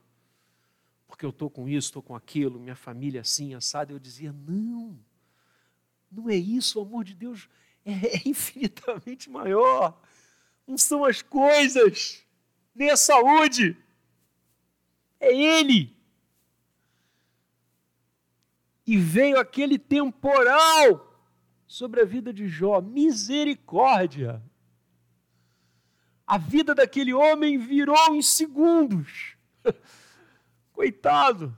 porque 1.07 1.25
eu 1.25 1.31
estou 1.31 1.51
com 1.51 1.69
isso, 1.69 1.89
estou 1.89 2.03
com 2.03 2.15
aquilo, 2.15 2.61
minha 2.61 2.77
família 2.77 3.21
assim, 3.21 3.55
assada. 3.55 3.93
Eu 3.93 3.99
dizia: 3.99 4.33
não, 4.33 4.99
não 6.11 6.29
é 6.29 6.37
isso, 6.37 6.79
o 6.79 6.83
amor 6.83 7.05
de 7.05 7.15
Deus 7.15 7.49
é, 7.85 8.17
é 8.17 8.23
infinitamente 8.27 9.31
maior. 9.31 10.01
Não 10.69 10.77
são 10.77 11.03
as 11.03 11.23
coisas, 11.23 12.23
nem 12.75 12.91
a 12.91 12.97
saúde, 12.97 13.75
é 15.19 15.35
Ele. 15.35 15.97
E 18.87 18.99
veio 18.99 19.41
aquele 19.41 19.79
temporal 19.79 21.19
sobre 21.67 22.03
a 22.03 22.05
vida 22.05 22.35
de 22.35 22.47
Jó, 22.47 22.83
misericórdia. 22.83 24.43
A 26.27 26.37
vida 26.37 26.75
daquele 26.75 27.15
homem 27.15 27.57
virou 27.57 28.15
em 28.15 28.21
segundos. 28.21 29.39
Coitado. 30.75 31.57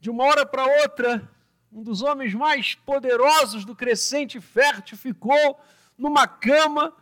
De 0.00 0.10
uma 0.10 0.24
hora 0.24 0.44
para 0.44 0.66
outra, 0.82 1.30
um 1.70 1.80
dos 1.80 2.02
homens 2.02 2.34
mais 2.34 2.74
poderosos 2.74 3.64
do 3.64 3.76
crescente 3.76 4.40
fértil 4.40 4.98
ficou 4.98 5.60
numa 5.96 6.26
cama 6.26 6.92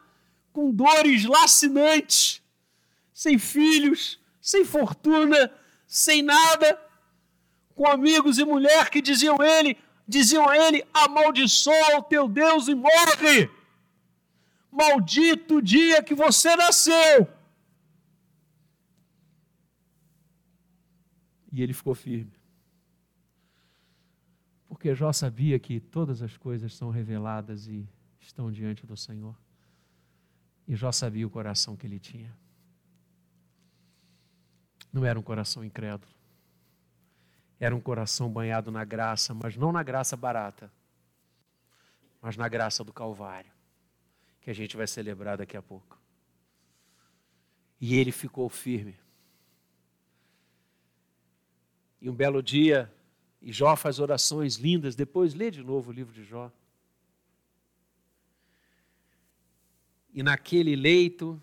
com 0.53 0.71
dores 0.71 1.25
lacinantes, 1.25 2.43
sem 3.13 3.39
filhos, 3.39 4.21
sem 4.41 4.65
fortuna, 4.65 5.51
sem 5.87 6.23
nada, 6.23 6.79
com 7.75 7.87
amigos 7.87 8.39
e 8.39 8.45
mulher 8.45 8.91
que 8.91 9.01
diziam 9.01 9.43
ele, 9.43 9.79
diziam 10.07 10.49
a 10.49 10.57
ele: 10.57 10.85
amaldiçoa 10.93 11.99
o 11.99 12.03
teu 12.03 12.29
Deus 12.29 12.69
e 12.69 12.75
morre. 12.75 13.51
Maldito 14.71 15.57
o 15.57 15.63
dia 15.63 16.03
que 16.03 16.15
você 16.15 16.57
nasceu. 16.57 17.29
E 21.53 21.63
ele 21.63 21.75
ficou 21.75 21.95
firme. 21.95 22.33
Porque 24.67 24.95
Jó 24.95 25.13
sabia 25.13 25.59
que 25.59 25.79
todas 25.79 26.23
as 26.23 26.39
coisas 26.39 26.75
são 26.75 26.89
reveladas 26.89 27.67
e 27.67 27.87
estão 28.19 28.51
diante 28.51 28.87
do 28.87 28.97
Senhor. 28.97 29.37
E 30.67 30.75
Jó 30.75 30.93
sabia 30.93 31.27
o 31.27 31.31
coração 31.31 31.77
que 31.77 31.87
ele 31.87 31.99
tinha. 31.99 32.37
Não 34.93 35.05
era 35.05 35.19
um 35.19 35.23
coração 35.23 35.65
incrédulo 35.65 36.13
era 37.65 37.77
um 37.77 37.81
coração 37.81 38.29
banhado 38.29 38.73
na 38.73 38.85
graça, 38.85 39.33
mas 39.33 39.57
não 39.57 39.71
na 39.71 39.85
graça 39.85 40.17
barata, 40.17 40.69
mas 42.21 42.37
na 42.37 42.49
graça 42.49 42.83
do 42.83 42.93
Calvário, 42.93 43.53
que 44.41 44.51
a 44.51 44.53
gente 44.53 44.77
vai 44.77 44.85
celebrar 44.89 45.39
daqui 45.39 45.57
a 45.57 45.63
pouco. 45.63 45.97
E 47.81 47.95
ele 47.95 48.11
ficou 48.11 48.49
firme. 48.49 48.97
E 52.01 52.11
um 52.11 52.13
belo 52.13 52.43
dia, 52.43 52.93
e 53.41 53.53
Jó 53.53 53.77
faz 53.77 54.01
orações 54.01 54.57
lindas, 54.57 54.97
depois 54.97 55.33
lê 55.33 55.49
de 55.49 55.63
novo 55.63 55.93
o 55.93 55.95
livro 55.95 56.13
de 56.13 56.25
Jó. 56.25 56.51
E 60.13 60.23
naquele 60.23 60.77
leito, 60.77 61.43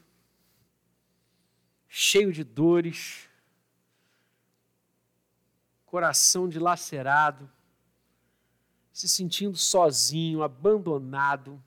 cheio 1.87 2.31
de 2.31 2.43
dores, 2.43 3.27
coração 5.85 6.47
dilacerado, 6.47 7.49
se 8.93 9.09
sentindo 9.09 9.57
sozinho, 9.57 10.43
abandonado, 10.43 11.61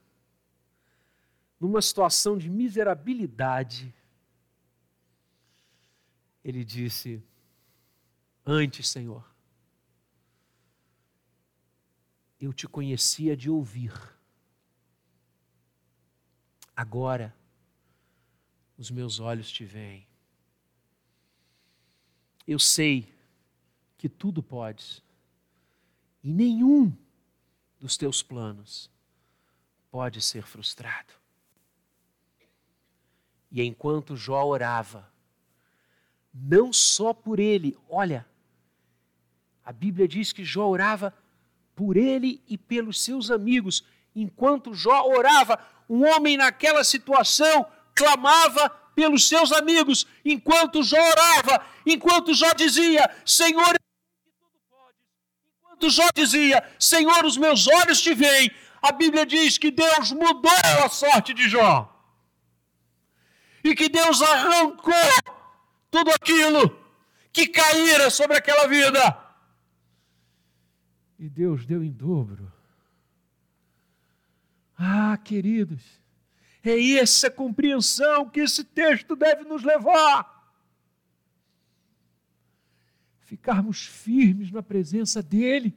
numa 1.59 1.83
situação 1.83 2.39
de 2.39 2.49
miserabilidade, 2.49 3.93
ele 6.45 6.65
disse: 6.65 7.23
Antes, 8.45 8.89
Senhor, 8.89 9.25
eu 12.41 12.53
te 12.53 12.67
conhecia 12.67 13.37
de 13.37 13.49
ouvir. 13.49 13.93
Agora, 16.77 17.35
os 18.77 18.91
meus 18.91 19.21
olhos 19.21 19.51
te 19.51 19.65
veem. 19.65 20.07
Eu 22.47 22.59
sei 22.59 23.13
que 23.97 24.09
tudo 24.09 24.43
podes, 24.43 25.03
e 26.23 26.33
nenhum 26.33 26.93
dos 27.79 27.97
teus 27.97 28.23
planos 28.23 28.91
pode 29.91 30.21
ser 30.21 30.43
frustrado. 30.43 31.13
E 33.51 33.63
enquanto 33.63 34.17
Jó 34.17 34.45
orava, 34.45 35.13
não 36.33 36.73
só 36.73 37.13
por 37.13 37.39
ele, 37.39 37.77
olha, 37.89 38.27
a 39.65 39.73
Bíblia 39.73 40.09
diz 40.09 40.33
que 40.33 40.45
Jó 40.45 40.67
orava 40.67 41.15
por 41.75 41.97
ele 41.97 42.43
e 42.49 42.57
pelos 42.57 43.01
seus 43.01 43.31
amigos. 43.31 43.85
Enquanto 44.15 44.75
Jó 44.75 45.07
orava, 45.07 45.65
um 45.93 46.07
homem 46.07 46.39
naquela 46.39 46.83
situação 46.83 47.67
clamava 47.95 48.71
pelos 48.95 49.29
seus 49.29 49.53
amigos. 49.53 50.07
Enquanto 50.25 50.83
Jó 50.83 50.97
orava, 50.97 51.63
enquanto 51.85 52.33
Jó 52.33 52.51
dizia: 52.55 53.15
Senhor, 53.27 53.75
Enquanto 55.59 55.91
Jó 55.91 56.09
dizia: 56.15 56.65
Senhor, 56.79 57.25
os 57.27 57.37
meus 57.37 57.67
olhos 57.69 58.01
te 58.01 58.15
veem, 58.15 58.51
a 58.81 58.91
Bíblia 58.93 59.27
diz 59.27 59.59
que 59.59 59.71
Deus 59.71 60.13
mudou 60.13 60.51
a 60.83 60.89
sorte 60.89 61.35
de 61.35 61.49
Jó. 61.49 61.89
E 63.63 63.75
que 63.75 63.89
Deus 63.89 64.23
arrancou 64.23 64.93
tudo 65.91 66.11
aquilo 66.11 66.75
que 67.33 67.47
caíra 67.49 68.09
sobre 68.11 68.39
aquela 68.39 68.67
vida. 68.67 69.19
E 71.19 71.29
Deus 71.29 71.67
deu 71.67 71.85
em 71.85 71.91
dobro. 71.93 72.52
Ah, 74.85 75.17
queridos, 75.17 75.81
é 76.65 76.95
essa 76.95 77.31
compreensão 77.31 78.29
que 78.29 78.41
esse 78.41 78.65
texto 78.65 79.15
deve 79.15 79.45
nos 79.45 79.63
levar. 79.63 80.33
ficarmos 83.33 83.87
firmes 83.87 84.51
na 84.53 84.63
presença 84.63 85.23
dEle, 85.23 85.75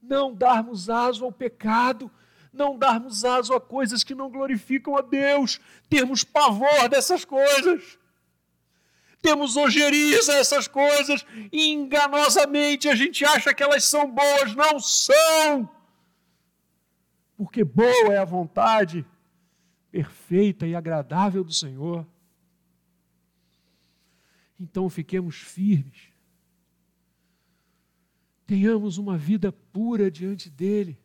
não 0.00 0.32
darmos 0.32 0.88
aso 0.88 1.22
ao 1.22 1.30
pecado, 1.30 2.10
não 2.50 2.78
darmos 2.78 3.26
aso 3.26 3.52
a 3.52 3.60
coisas 3.60 4.02
que 4.02 4.14
não 4.14 4.30
glorificam 4.30 4.96
a 4.96 5.02
Deus, 5.02 5.60
termos 5.86 6.24
pavor 6.24 6.88
dessas 6.88 7.26
coisas, 7.26 7.98
temos 9.20 9.54
ojeriza 9.54 10.32
a 10.32 10.36
essas 10.36 10.66
coisas. 10.66 11.26
E 11.52 11.68
enganosamente 11.72 12.88
a 12.88 12.94
gente 12.94 13.22
acha 13.26 13.52
que 13.52 13.62
elas 13.62 13.84
são 13.84 14.10
boas, 14.10 14.54
não 14.54 14.80
são, 14.80 15.68
porque 17.36 17.62
boa 17.62 18.12
é 18.12 18.18
a 18.18 18.24
vontade 18.24 19.04
perfeita 19.90 20.66
e 20.66 20.74
agradável 20.74 21.44
do 21.44 21.52
Senhor. 21.52 22.06
Então 24.58 24.88
fiquemos 24.88 25.36
firmes. 25.36 26.12
Tenhamos 28.46 28.96
uma 28.96 29.18
vida 29.18 29.52
pura 29.52 30.10
diante 30.10 30.48
dEle, 30.48 30.98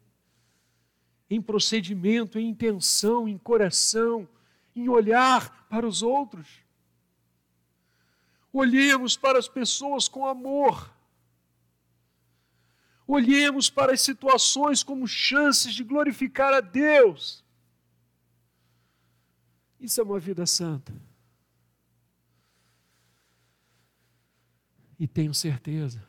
em 1.29 1.41
procedimento, 1.41 2.37
em 2.37 2.49
intenção, 2.49 3.27
em 3.27 3.37
coração, 3.37 4.27
em 4.75 4.87
olhar 4.87 5.67
para 5.67 5.87
os 5.87 6.03
outros. 6.03 6.61
Olhemos 8.53 9.17
para 9.17 9.39
as 9.39 9.47
pessoas 9.47 10.07
com 10.07 10.25
amor. 10.25 10.93
Olhemos 13.13 13.69
para 13.69 13.91
as 13.91 13.99
situações 13.99 14.83
como 14.83 15.05
chances 15.05 15.73
de 15.73 15.83
glorificar 15.83 16.53
a 16.53 16.61
Deus. 16.61 17.43
Isso 19.77 19.99
é 19.99 20.03
uma 20.05 20.17
vida 20.17 20.45
santa. 20.45 20.93
E 24.97 25.09
tenho 25.09 25.33
certeza 25.33 26.01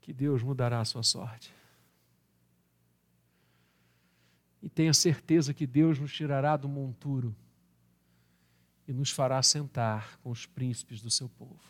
que 0.00 0.10
Deus 0.10 0.42
mudará 0.42 0.80
a 0.80 0.86
sua 0.86 1.02
sorte. 1.02 1.52
E 4.62 4.70
tenha 4.70 4.94
certeza 4.94 5.52
que 5.52 5.66
Deus 5.66 5.98
nos 5.98 6.14
tirará 6.14 6.56
do 6.56 6.66
monturo 6.66 7.36
e 8.88 8.92
nos 8.94 9.10
fará 9.10 9.42
sentar 9.42 10.18
com 10.22 10.30
os 10.30 10.46
príncipes 10.46 11.02
do 11.02 11.10
seu 11.10 11.28
povo. 11.28 11.60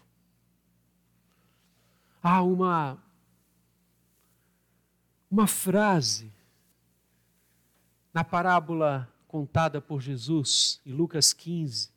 Há 2.22 2.40
uma 2.40 3.02
uma 5.34 5.48
frase 5.48 6.32
na 8.12 8.22
parábola 8.22 9.12
contada 9.26 9.80
por 9.80 10.00
Jesus 10.00 10.80
em 10.86 10.92
Lucas 10.92 11.32
15 11.32 11.90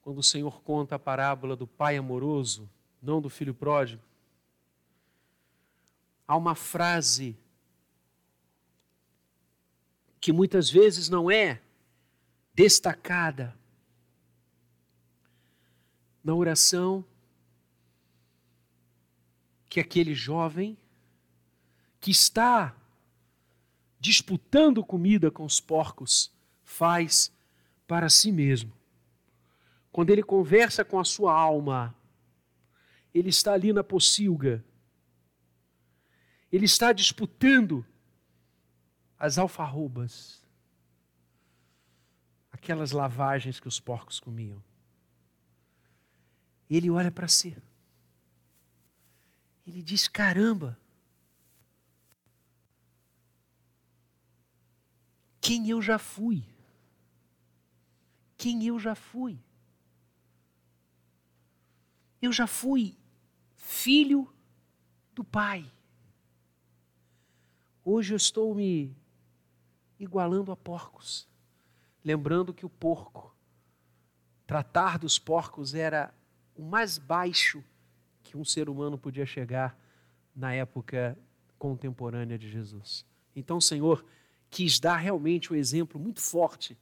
quando 0.00 0.18
o 0.18 0.22
Senhor 0.22 0.62
conta 0.62 0.94
a 0.94 0.98
parábola 1.00 1.56
do 1.56 1.66
pai 1.66 1.96
amoroso, 1.96 2.70
não 3.02 3.20
do 3.20 3.28
filho 3.28 3.52
pródigo, 3.52 4.00
há 6.28 6.36
uma 6.36 6.54
frase 6.54 7.36
que 10.20 10.32
muitas 10.32 10.70
vezes 10.70 11.08
não 11.08 11.28
é 11.28 11.60
destacada, 12.54 13.52
na 16.22 16.36
oração 16.36 17.04
que 19.68 19.80
aquele 19.80 20.14
jovem 20.14 20.78
que 22.00 22.10
está 22.10 22.74
disputando 24.00 24.82
comida 24.82 25.30
com 25.30 25.44
os 25.44 25.60
porcos 25.60 26.32
faz 26.64 27.30
para 27.86 28.08
si 28.08 28.32
mesmo. 28.32 28.72
Quando 29.92 30.10
ele 30.10 30.22
conversa 30.22 30.84
com 30.84 30.98
a 30.98 31.04
sua 31.04 31.34
alma, 31.34 31.94
ele 33.12 33.28
está 33.28 33.52
ali 33.52 33.72
na 33.72 33.84
pocilga, 33.84 34.64
ele 36.50 36.64
está 36.64 36.92
disputando 36.92 37.84
as 39.18 39.36
alfarrobas, 39.36 40.42
aquelas 42.50 42.92
lavagens 42.92 43.60
que 43.60 43.68
os 43.68 43.78
porcos 43.78 44.18
comiam. 44.18 44.62
Ele 46.68 46.88
olha 46.88 47.10
para 47.10 47.28
si. 47.28 47.56
Ele 49.66 49.82
diz: 49.82 50.08
caramba, 50.08 50.78
quem 55.40 55.68
eu 55.68 55.80
já 55.80 55.98
fui? 55.98 56.44
Quem 58.36 58.66
eu 58.66 58.78
já 58.78 58.94
fui? 58.94 59.38
Eu 62.20 62.32
já 62.32 62.46
fui 62.46 62.96
filho 63.56 64.30
do 65.14 65.24
Pai. 65.24 65.70
Hoje 67.84 68.12
eu 68.12 68.16
estou 68.16 68.54
me 68.54 68.94
igualando 69.98 70.52
a 70.52 70.56
porcos, 70.56 71.28
lembrando 72.04 72.52
que 72.54 72.64
o 72.64 72.70
porco, 72.70 73.34
tratar 74.46 74.98
dos 74.98 75.18
porcos 75.18 75.74
era 75.74 76.12
o 76.54 76.62
mais 76.62 76.98
baixo 76.98 77.64
que 78.22 78.36
um 78.36 78.44
ser 78.44 78.68
humano 78.68 78.98
podia 78.98 79.26
chegar 79.26 79.78
na 80.34 80.52
época 80.54 81.18
contemporânea 81.58 82.38
de 82.38 82.50
Jesus. 82.50 83.04
Então 83.34 83.60
Senhor 83.60 84.04
quis 84.50 84.80
dar 84.80 84.96
realmente 84.96 85.52
um 85.52 85.56
exemplo 85.56 86.00
muito 86.00 86.20
forte 86.20 86.76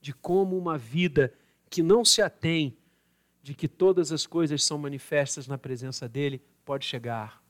de 0.00 0.12
como 0.12 0.58
uma 0.58 0.76
vida 0.76 1.32
que 1.70 1.82
não 1.82 2.04
se 2.04 2.20
atém 2.20 2.76
de 3.42 3.54
que 3.54 3.68
todas 3.68 4.12
as 4.12 4.26
coisas 4.26 4.62
são 4.62 4.76
manifestas 4.76 5.46
na 5.46 5.56
presença 5.56 6.08
dele 6.08 6.42
pode 6.64 6.84
chegar. 6.84 7.42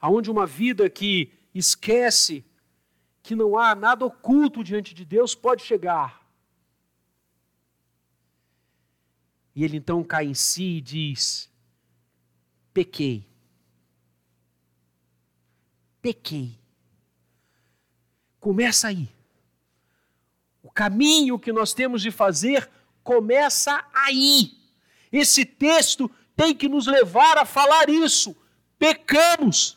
Aonde 0.00 0.30
uma 0.30 0.46
vida 0.46 0.88
que 0.90 1.32
esquece 1.54 2.44
que 3.22 3.34
não 3.34 3.58
há 3.58 3.74
nada 3.74 4.04
oculto 4.04 4.64
diante 4.64 4.94
de 4.94 5.04
Deus 5.04 5.34
pode 5.34 5.62
chegar. 5.62 6.26
E 9.54 9.64
ele 9.64 9.76
então 9.76 10.04
cai 10.04 10.26
em 10.26 10.34
si 10.34 10.76
e 10.76 10.80
diz: 10.80 11.50
pequei. 12.72 13.26
Pequei. 16.02 16.58
Começa 18.46 18.86
aí. 18.86 19.08
O 20.62 20.70
caminho 20.70 21.36
que 21.36 21.52
nós 21.52 21.74
temos 21.74 22.00
de 22.00 22.12
fazer 22.12 22.70
começa 23.02 23.84
aí. 23.92 24.52
Esse 25.10 25.44
texto 25.44 26.08
tem 26.36 26.54
que 26.54 26.68
nos 26.68 26.86
levar 26.86 27.38
a 27.38 27.44
falar 27.44 27.90
isso. 27.90 28.36
Pecamos. 28.78 29.76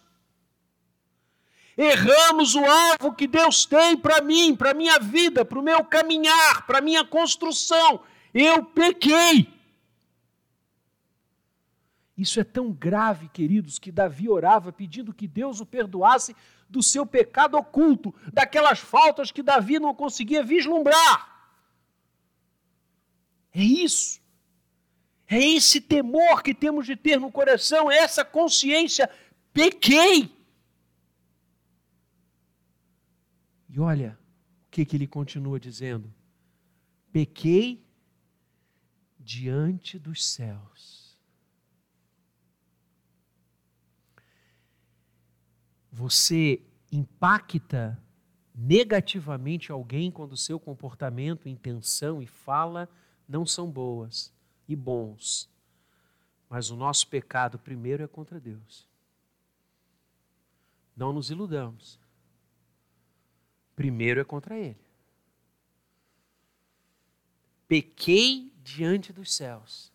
Erramos 1.76 2.54
o 2.54 2.64
alvo 2.64 3.16
que 3.16 3.26
Deus 3.26 3.66
tem 3.66 3.98
para 3.98 4.22
mim, 4.22 4.56
para 4.56 4.76
minha 4.76 5.00
vida, 5.00 5.44
para 5.44 5.58
o 5.58 5.64
meu 5.64 5.84
caminhar, 5.84 6.68
para 6.68 6.80
minha 6.80 7.04
construção. 7.04 8.04
Eu 8.32 8.64
pequei. 8.64 9.52
Isso 12.16 12.40
é 12.40 12.44
tão 12.44 12.72
grave, 12.72 13.30
queridos, 13.30 13.80
que 13.80 13.92
Davi 13.92 14.30
orava 14.30 14.72
pedindo 14.72 15.12
que 15.12 15.28
Deus 15.28 15.60
o 15.60 15.66
perdoasse 15.66 16.36
do 16.70 16.84
seu 16.84 17.06
pecado 17.06 17.58
oculto, 17.58 18.14
daquelas 18.32 18.80
faltas 18.80 19.32
que 19.32 19.42
Davi 19.42 19.80
não 19.80 19.94
conseguia 19.96 20.44
vislumbrar. 20.44 21.28
É 23.54 23.64
isso. 23.64 24.22
É 25.28 25.40
esse 25.40 25.82
temor 25.82 26.42
que 26.44 26.54
temos 26.54 26.86
de 26.86 26.96
ter 26.96 27.20
no 27.20 27.32
coração, 27.32 27.90
é 27.90 27.98
essa 27.98 28.24
consciência. 28.24 29.10
Pequei. 29.52 30.36
E 33.68 33.80
olha 33.80 34.18
o 34.68 34.72
que, 34.72 34.86
que 34.86 34.96
ele 34.96 35.08
continua 35.08 35.60
dizendo: 35.60 36.14
pequei 37.12 37.84
diante 39.20 40.00
dos 40.00 40.26
céus. 40.26 40.99
Você 45.92 46.62
impacta 46.92 48.02
negativamente 48.54 49.72
alguém 49.72 50.12
quando 50.12 50.36
seu 50.36 50.60
comportamento, 50.60 51.48
intenção 51.48 52.22
e 52.22 52.28
fala 52.28 52.90
não 53.28 53.46
são 53.46 53.70
boas 53.70 54.34
e 54.68 54.76
bons. 54.76 55.50
Mas 56.50 56.70
o 56.70 56.76
nosso 56.76 57.08
pecado 57.08 57.60
primeiro 57.60 58.04
é 58.04 58.08
contra 58.08 58.40
Deus. 58.40 58.88
Não 60.96 61.14
nos 61.14 61.30
iludamos 61.30 62.00
primeiro 63.80 64.20
é 64.20 64.26
contra 64.26 64.58
ele. 64.58 64.86
Pequei 67.66 68.52
diante 68.62 69.14
dos 69.14 69.34
céus 69.34 69.90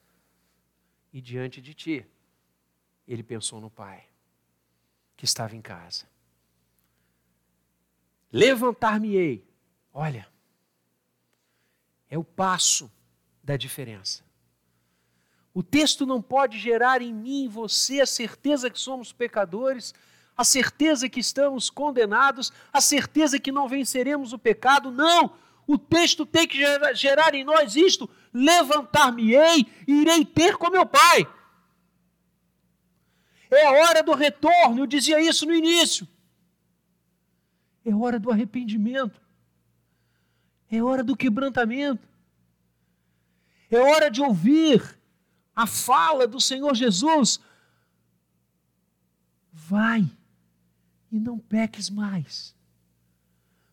e 1.13 1.21
diante 1.21 1.61
de 1.61 1.75
ti. 1.75 2.07
Ele 3.07 3.23
pensou 3.23 3.61
no 3.61 3.69
pai, 3.69 4.09
que 5.25 5.29
estava 5.29 5.57
em 5.57 5.62
casa. 5.62 6.05
Levantar-me-ei. 8.31 9.43
Olha, 9.91 10.29
é 12.11 12.18
o 12.18 12.25
passo 12.25 12.93
da 13.43 13.57
diferença. 13.57 14.22
O 15.55 15.62
texto 15.62 16.05
não 16.05 16.20
pode 16.20 16.59
gerar 16.59 17.01
em 17.01 17.14
mim 17.14 17.45
e 17.45 17.49
você 17.49 18.03
a 18.03 18.07
certeza 18.07 18.68
que 18.68 18.79
somos 18.79 19.12
pecadores 19.12 19.95
a 20.37 20.43
certeza 20.43 21.09
que 21.09 21.20
estamos 21.20 21.70
condenados, 21.70 22.53
a 22.72 22.81
certeza 22.81 23.39
que 23.39 23.53
não 23.53 23.68
venceremos 23.68 24.33
o 24.33 24.39
pecado. 24.39 24.91
Não! 24.91 25.33
O 25.64 25.79
texto 25.79 26.27
tem 26.27 26.45
que 26.45 26.59
gerar 26.95 27.37
em 27.37 27.45
nós 27.45 27.77
isto: 27.77 28.11
levantar-me-ei 28.33 29.64
e 29.87 30.03
irei 30.03 30.25
ter 30.25 30.57
com 30.57 30.70
meu 30.70 30.85
Pai. 30.85 31.25
É 33.57 33.69
hora 33.69 34.03
do 34.03 34.15
retorno, 34.15 34.81
eu 34.81 34.87
dizia 34.87 35.21
isso 35.21 35.47
no 35.47 35.55
início. 35.55 36.07
É 37.85 37.95
hora 37.95 38.19
do 38.19 38.31
arrependimento. 38.31 39.21
É 40.71 40.83
hora 40.83 41.05
do 41.05 41.17
quebrantamento. 41.17 42.09
É 43.71 43.79
hora 43.79 44.11
de 44.11 44.23
ouvir 44.23 44.99
a 45.55 45.67
fala 45.67 46.27
do 46.27 46.41
Senhor 46.41 46.75
Jesus. 46.75 47.41
Vai 49.53 50.11
e 51.13 51.21
não 51.21 51.39
peques 51.39 51.91
mais. 51.91 52.55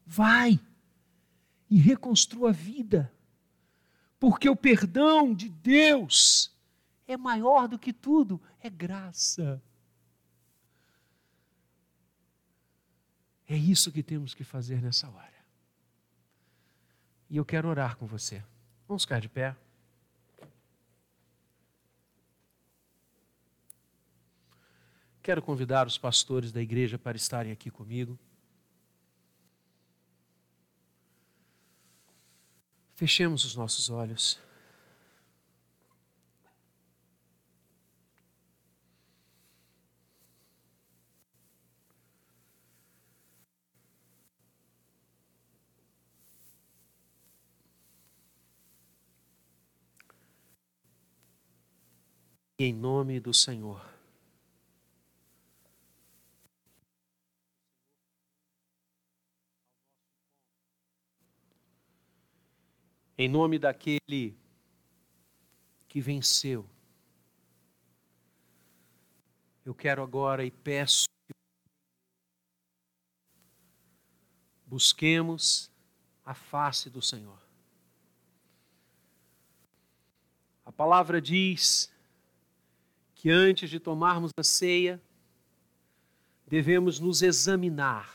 Vai 0.05 0.59
e 1.69 1.77
reconstrua 1.77 2.49
a 2.49 2.53
vida, 2.53 3.11
porque 4.19 4.49
o 4.49 4.55
perdão 4.55 5.33
de 5.33 5.47
Deus 5.47 6.53
é 7.07 7.15
maior 7.15 7.67
do 7.67 7.79
que 7.79 7.93
tudo, 7.93 8.41
é 8.59 8.69
graça. 8.69 9.61
É 13.51 13.57
isso 13.57 13.91
que 13.91 14.01
temos 14.01 14.33
que 14.33 14.45
fazer 14.45 14.81
nessa 14.81 15.09
hora. 15.09 15.43
E 17.29 17.35
eu 17.35 17.43
quero 17.43 17.67
orar 17.67 17.97
com 17.97 18.05
você. 18.05 18.41
Vamos 18.87 19.03
ficar 19.03 19.19
de 19.19 19.27
pé. 19.27 19.53
Quero 25.21 25.41
convidar 25.41 25.85
os 25.85 25.97
pastores 25.97 26.53
da 26.53 26.61
igreja 26.61 26.97
para 26.97 27.17
estarem 27.17 27.51
aqui 27.51 27.69
comigo. 27.69 28.17
Fechemos 32.95 33.43
os 33.43 33.53
nossos 33.53 33.89
olhos. 33.89 34.39
Em 52.63 52.73
nome 52.73 53.19
do 53.19 53.33
Senhor. 53.33 53.91
em 63.23 63.29
nome 63.29 63.59
daquele 63.59 64.35
que 65.87 66.01
venceu. 66.01 66.67
Eu 69.63 69.75
quero 69.75 70.01
agora 70.01 70.43
e 70.43 70.49
peço 70.49 71.05
que 71.27 71.33
busquemos 74.65 75.71
a 76.25 76.33
face 76.33 76.89
do 76.89 76.99
Senhor. 76.99 77.39
A 80.65 80.71
palavra 80.71 81.21
diz 81.21 81.90
que 83.21 83.29
antes 83.29 83.69
de 83.69 83.79
tomarmos 83.79 84.31
a 84.35 84.41
ceia, 84.41 84.99
devemos 86.47 86.99
nos 86.99 87.21
examinar. 87.21 88.11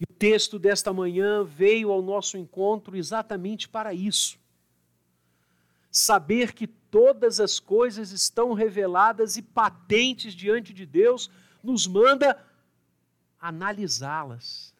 E 0.00 0.02
o 0.02 0.12
texto 0.12 0.58
desta 0.58 0.92
manhã 0.92 1.44
veio 1.44 1.92
ao 1.92 2.02
nosso 2.02 2.36
encontro 2.36 2.96
exatamente 2.96 3.68
para 3.68 3.94
isso. 3.94 4.36
Saber 5.92 6.54
que 6.54 6.66
todas 6.66 7.38
as 7.38 7.60
coisas 7.60 8.10
estão 8.10 8.52
reveladas 8.52 9.36
e 9.36 9.42
patentes 9.42 10.34
diante 10.34 10.74
de 10.74 10.84
Deus 10.84 11.30
nos 11.62 11.86
manda 11.86 12.44
analisá-las, 13.38 14.74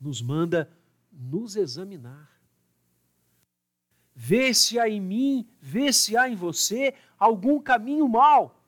nos 0.00 0.22
manda 0.22 0.74
nos 1.12 1.54
examinar. 1.54 2.31
Vê 4.14 4.52
se 4.52 4.78
há 4.78 4.88
em 4.88 5.00
mim, 5.00 5.48
vê 5.60 5.92
se 5.92 6.16
há 6.16 6.28
em 6.28 6.34
você 6.34 6.94
algum 7.18 7.60
caminho 7.60 8.08
mau. 8.08 8.60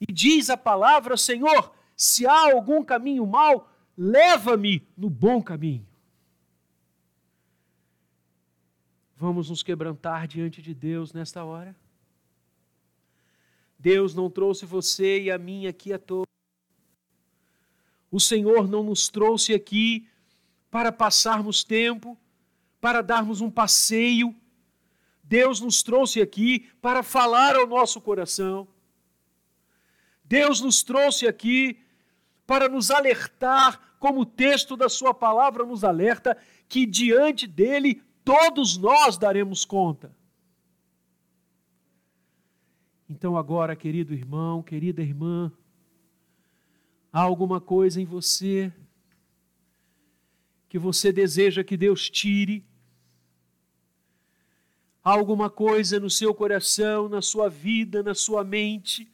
E 0.00 0.12
diz 0.12 0.50
a 0.50 0.56
palavra, 0.56 1.16
Senhor, 1.16 1.72
se 1.96 2.26
há 2.26 2.52
algum 2.52 2.82
caminho 2.82 3.24
mau, 3.26 3.70
leva-me 3.96 4.86
no 4.96 5.08
bom 5.08 5.40
caminho. 5.40 5.86
Vamos 9.16 9.50
nos 9.50 9.62
quebrantar 9.62 10.26
diante 10.26 10.60
de 10.60 10.74
Deus 10.74 11.12
nesta 11.12 11.44
hora? 11.44 11.76
Deus 13.78 14.14
não 14.14 14.28
trouxe 14.28 14.66
você 14.66 15.22
e 15.22 15.30
a 15.30 15.38
mim 15.38 15.66
aqui 15.66 15.92
à 15.92 15.98
toa. 15.98 16.26
O 18.10 18.18
Senhor 18.18 18.68
não 18.68 18.82
nos 18.82 19.08
trouxe 19.08 19.54
aqui 19.54 20.08
para 20.70 20.90
passarmos 20.90 21.62
tempo, 21.62 22.18
para 22.82 23.00
darmos 23.00 23.40
um 23.40 23.48
passeio. 23.48 24.34
Deus 25.22 25.60
nos 25.60 25.84
trouxe 25.84 26.20
aqui 26.20 26.68
para 26.82 27.04
falar 27.04 27.54
ao 27.54 27.64
nosso 27.64 28.00
coração. 28.00 28.66
Deus 30.24 30.60
nos 30.60 30.82
trouxe 30.82 31.28
aqui 31.28 31.78
para 32.44 32.68
nos 32.68 32.90
alertar, 32.90 33.96
como 34.00 34.22
o 34.22 34.26
texto 34.26 34.76
da 34.76 34.88
Sua 34.88 35.14
palavra 35.14 35.64
nos 35.64 35.84
alerta, 35.84 36.36
que 36.68 36.84
diante 36.84 37.46
dele 37.46 38.02
todos 38.24 38.76
nós 38.76 39.16
daremos 39.16 39.64
conta. 39.64 40.12
Então, 43.08 43.36
agora, 43.36 43.76
querido 43.76 44.12
irmão, 44.12 44.60
querida 44.60 45.02
irmã, 45.02 45.52
há 47.12 47.20
alguma 47.20 47.60
coisa 47.60 48.00
em 48.00 48.04
você 48.04 48.72
que 50.68 50.80
você 50.80 51.12
deseja 51.12 51.62
que 51.62 51.76
Deus 51.76 52.10
tire? 52.10 52.71
Alguma 55.02 55.50
coisa 55.50 55.98
no 55.98 56.08
seu 56.08 56.34
coração, 56.34 57.08
na 57.08 57.20
sua 57.20 57.48
vida, 57.48 58.02
na 58.02 58.14
sua 58.14 58.44
mente, 58.44 59.10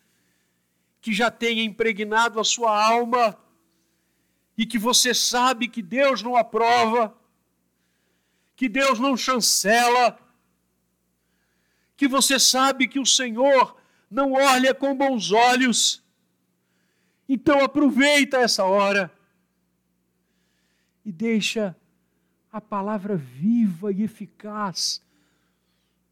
que 1.01 1.13
já 1.13 1.31
tenha 1.31 1.63
impregnado 1.63 2.39
a 2.39 2.45
sua 2.45 2.87
alma 2.87 3.39
e 4.57 4.67
que 4.67 4.79
você 4.79 5.15
sabe 5.15 5.69
que 5.69 5.81
Deus 5.81 6.23
não 6.23 6.37
aprova? 6.37 7.17
que 8.59 8.69
Deus 8.69 8.99
não 8.99 9.17
chancela, 9.17 10.19
que 11.97 12.09
você 12.09 12.41
sabe 12.41 12.89
que 12.89 12.99
o 12.99 13.07
Senhor 13.07 13.77
não 14.11 14.33
olha 14.33 14.75
com 14.75 14.97
bons 14.97 15.31
olhos. 15.31 16.03
Então 17.29 17.63
aproveita 17.63 18.39
essa 18.39 18.65
hora 18.65 19.13
e 21.05 21.13
deixa 21.13 21.77
a 22.51 22.61
palavra 22.61 23.17
viva 23.17 23.93
e 23.93 24.03
eficaz, 24.03 25.01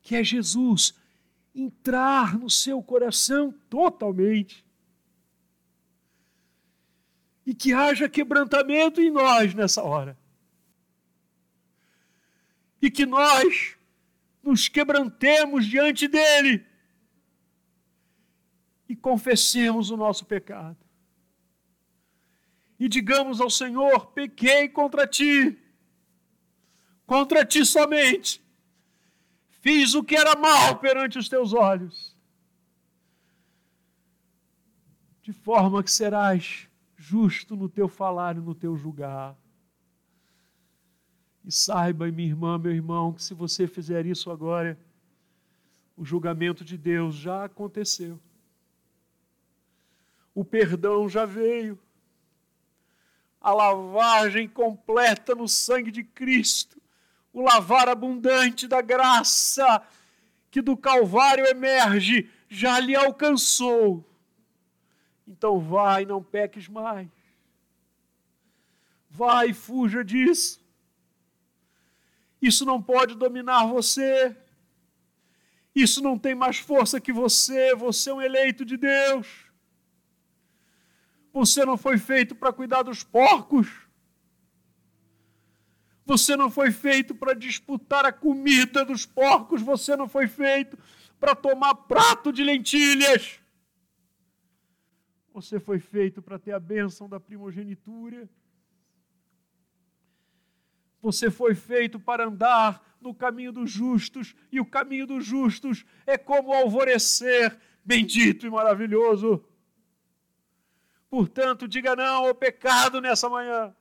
que 0.07 0.15
é 0.15 0.23
Jesus, 0.23 0.95
entrar 1.53 2.39
no 2.39 2.49
seu 2.49 2.81
coração 2.81 3.53
totalmente. 3.69 4.65
E 7.45 7.53
que 7.53 7.73
haja 7.73 8.09
quebrantamento 8.09 9.01
em 9.01 9.11
nós 9.11 9.53
nessa 9.53 9.83
hora 9.83 10.17
e 12.87 12.91
que 12.91 13.05
nós 13.05 13.77
nos 14.41 14.69
quebrantemos 14.69 15.67
diante 15.67 16.07
dele 16.07 16.65
e 18.89 18.95
confessemos 18.95 19.91
o 19.91 19.97
nosso 19.97 20.25
pecado. 20.25 20.79
E 22.79 22.89
digamos 22.89 23.41
ao 23.41 23.51
Senhor: 23.51 24.07
pequei 24.13 24.69
contra 24.69 25.05
ti, 25.05 25.59
contra 27.05 27.45
ti 27.45 27.67
somente, 27.67 28.41
fiz 29.67 29.97
o 29.97 30.05
que 30.05 30.15
era 30.15 30.37
mal 30.37 30.77
perante 30.79 31.19
os 31.19 31.29
teus 31.29 31.53
olhos, 31.53 32.17
de 35.21 35.33
forma 35.33 35.83
que 35.83 35.91
serás 35.91 36.69
justo 36.97 37.57
no 37.57 37.69
teu 37.69 37.89
falar 37.89 38.37
e 38.37 38.41
no 38.41 38.55
teu 38.55 38.77
julgar. 38.77 39.37
E 41.45 41.51
saiba, 41.51 42.07
minha 42.13 42.29
irmã, 42.29 42.57
meu 42.57 42.71
irmão, 42.71 43.13
que 43.13 43.21
se 43.21 43.35
você 43.35 43.67
fizer 43.67 44.07
isso 44.07 44.31
agora, 44.31 44.79
o 45.97 46.05
julgamento 46.05 46.65
de 46.65 46.79
Deus 46.79 47.17
já 47.17 47.45
aconteceu. 47.45 48.21
O 50.33 50.45
perdão 50.45 51.09
já 51.09 51.25
veio. 51.25 51.77
A 53.41 53.53
lavagem 53.53 54.49
completa 54.49 55.35
no 55.35 55.49
sangue 55.49 55.91
de 55.91 56.05
Cristo. 56.05 56.81
O 57.37 57.43
lavar 57.43 57.87
abundante 57.87 58.67
da 58.67 58.81
graça 58.81 59.87
que 60.51 60.63
do 60.63 60.75
Calvário 60.75 61.45
emerge 61.45 62.31
já 62.49 62.81
lhe 62.81 62.97
alcançou. 62.97 64.03
Então 65.29 65.61
vai, 65.61 66.07
não 66.07 66.23
peques 66.23 66.67
mais. 66.67 67.11
Vai, 69.11 69.53
fuja 69.53 70.03
disso. 70.03 70.65
Isso 72.41 72.65
não 72.65 72.83
pode 72.83 73.15
dominar 73.15 73.67
você. 73.67 74.35
Isso 75.75 76.01
não 76.01 76.19
tem 76.19 76.35
mais 76.35 76.57
força 76.57 76.99
que 76.99 77.13
você. 77.13 77.75
Você 77.75 78.09
é 78.09 78.15
um 78.15 78.23
eleito 78.23 78.65
de 78.65 78.79
Deus. 78.79 79.29
Você 81.35 81.67
não 81.67 81.77
foi 81.77 81.99
feito 81.99 82.35
para 82.35 82.51
cuidar 82.51 82.83
dos 82.83 83.03
porcos. 83.03 83.86
Você 86.07 86.37
não 86.37 86.49
foi 86.49 86.71
feito 86.71 87.17
para 87.17 87.35
disputar 87.35 88.07
a 88.07 88.13
comida 88.13 88.85
dos 88.85 89.05
porcos. 89.05 89.61
Você 89.61 89.97
não 89.97 90.09
foi 90.09 90.29
feito 90.29 90.79
para 91.19 91.35
tomar 91.35 91.75
prato 91.75 92.33
de 92.33 92.45
lentilhas. 92.45 93.41
Você 95.35 95.59
foi 95.59 95.81
feito 95.81 96.23
para 96.23 96.39
ter 96.39 96.53
a 96.53 96.61
bênção 96.61 97.09
da 97.09 97.19
primogenitura. 97.19 98.31
Você 101.03 101.31
foi 101.31 101.55
feito 101.55 101.99
para 101.99 102.25
andar 102.25 102.83
no 103.01 103.15
caminho 103.15 103.53
dos 103.53 103.71
justos, 103.71 104.35
e 104.51 104.59
o 104.59 104.67
caminho 104.67 105.07
dos 105.07 105.25
justos 105.25 105.85
é 106.07 106.17
como 106.17 106.53
alvorecer, 106.53 107.57
bendito 107.85 108.47
e 108.47 108.51
maravilhoso. 108.51 109.45
Portanto, 111.09 111.69
diga 111.69 111.95
não 111.95 112.27
ao 112.27 112.35
pecado 112.35 113.01
nessa 113.01 113.29
manhã. 113.29 113.75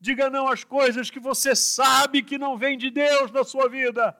Diga 0.00 0.30
não 0.30 0.48
às 0.48 0.64
coisas 0.64 1.10
que 1.10 1.20
você 1.20 1.54
sabe 1.54 2.22
que 2.22 2.38
não 2.38 2.56
vêm 2.56 2.78
de 2.78 2.90
Deus 2.90 3.30
na 3.30 3.44
sua 3.44 3.68
vida. 3.68 4.16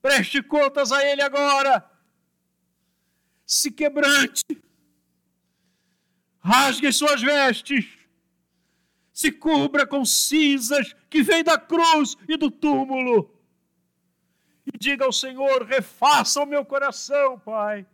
Preste 0.00 0.42
contas 0.42 0.90
a 0.90 1.04
Ele 1.04 1.22
agora. 1.22 1.88
Se 3.44 3.70
quebrante. 3.70 4.44
Rasgue 6.40 6.92
suas 6.92 7.20
vestes 7.20 8.02
se 9.12 9.30
cubra 9.30 9.86
com 9.86 10.04
cinzas 10.04 10.94
que 11.10 11.22
vem 11.22 11.44
da 11.44 11.58
cruz 11.58 12.16
e 12.28 12.36
do 12.36 12.50
túmulo. 12.50 13.30
E 14.66 14.78
diga 14.78 15.04
ao 15.04 15.12
Senhor: 15.12 15.64
refaça 15.64 16.40
o 16.40 16.46
meu 16.46 16.64
coração, 16.64 17.38
Pai. 17.38 17.86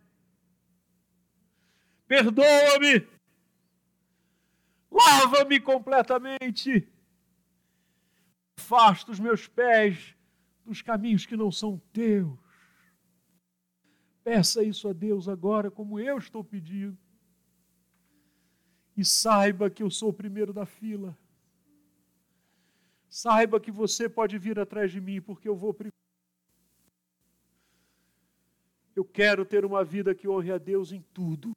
Perdoa-me. 2.07 3.07
Lava-me 4.91 5.59
completamente. 5.59 6.87
Afasta 8.57 9.11
os 9.11 9.19
meus 9.19 9.47
pés 9.47 10.15
dos 10.65 10.81
caminhos 10.81 11.25
que 11.25 11.37
não 11.37 11.51
são 11.51 11.77
teus. 11.93 12.37
Peça 14.23 14.63
isso 14.63 14.87
a 14.87 14.93
Deus 14.93 15.27
agora, 15.27 15.71
como 15.71 15.99
eu 15.99 16.17
estou 16.17 16.43
pedindo 16.43 16.97
e 18.99 19.05
saiba 19.05 19.69
que 19.69 19.81
eu 19.81 19.89
sou 19.89 20.09
o 20.09 20.13
primeiro 20.13 20.51
da 20.51 20.65
fila. 20.65 21.17
Saiba 23.07 23.57
que 23.57 23.71
você 23.71 24.09
pode 24.09 24.37
vir 24.37 24.59
atrás 24.59 24.91
de 24.91 24.99
mim, 24.99 25.21
porque 25.21 25.47
eu 25.47 25.55
vou 25.55 25.73
primeiro. 25.73 25.95
Eu 28.93 29.05
quero 29.05 29.45
ter 29.45 29.63
uma 29.63 29.85
vida 29.85 30.13
que 30.13 30.27
honre 30.27 30.51
a 30.51 30.57
Deus 30.57 30.91
em 30.91 31.01
tudo. 31.13 31.53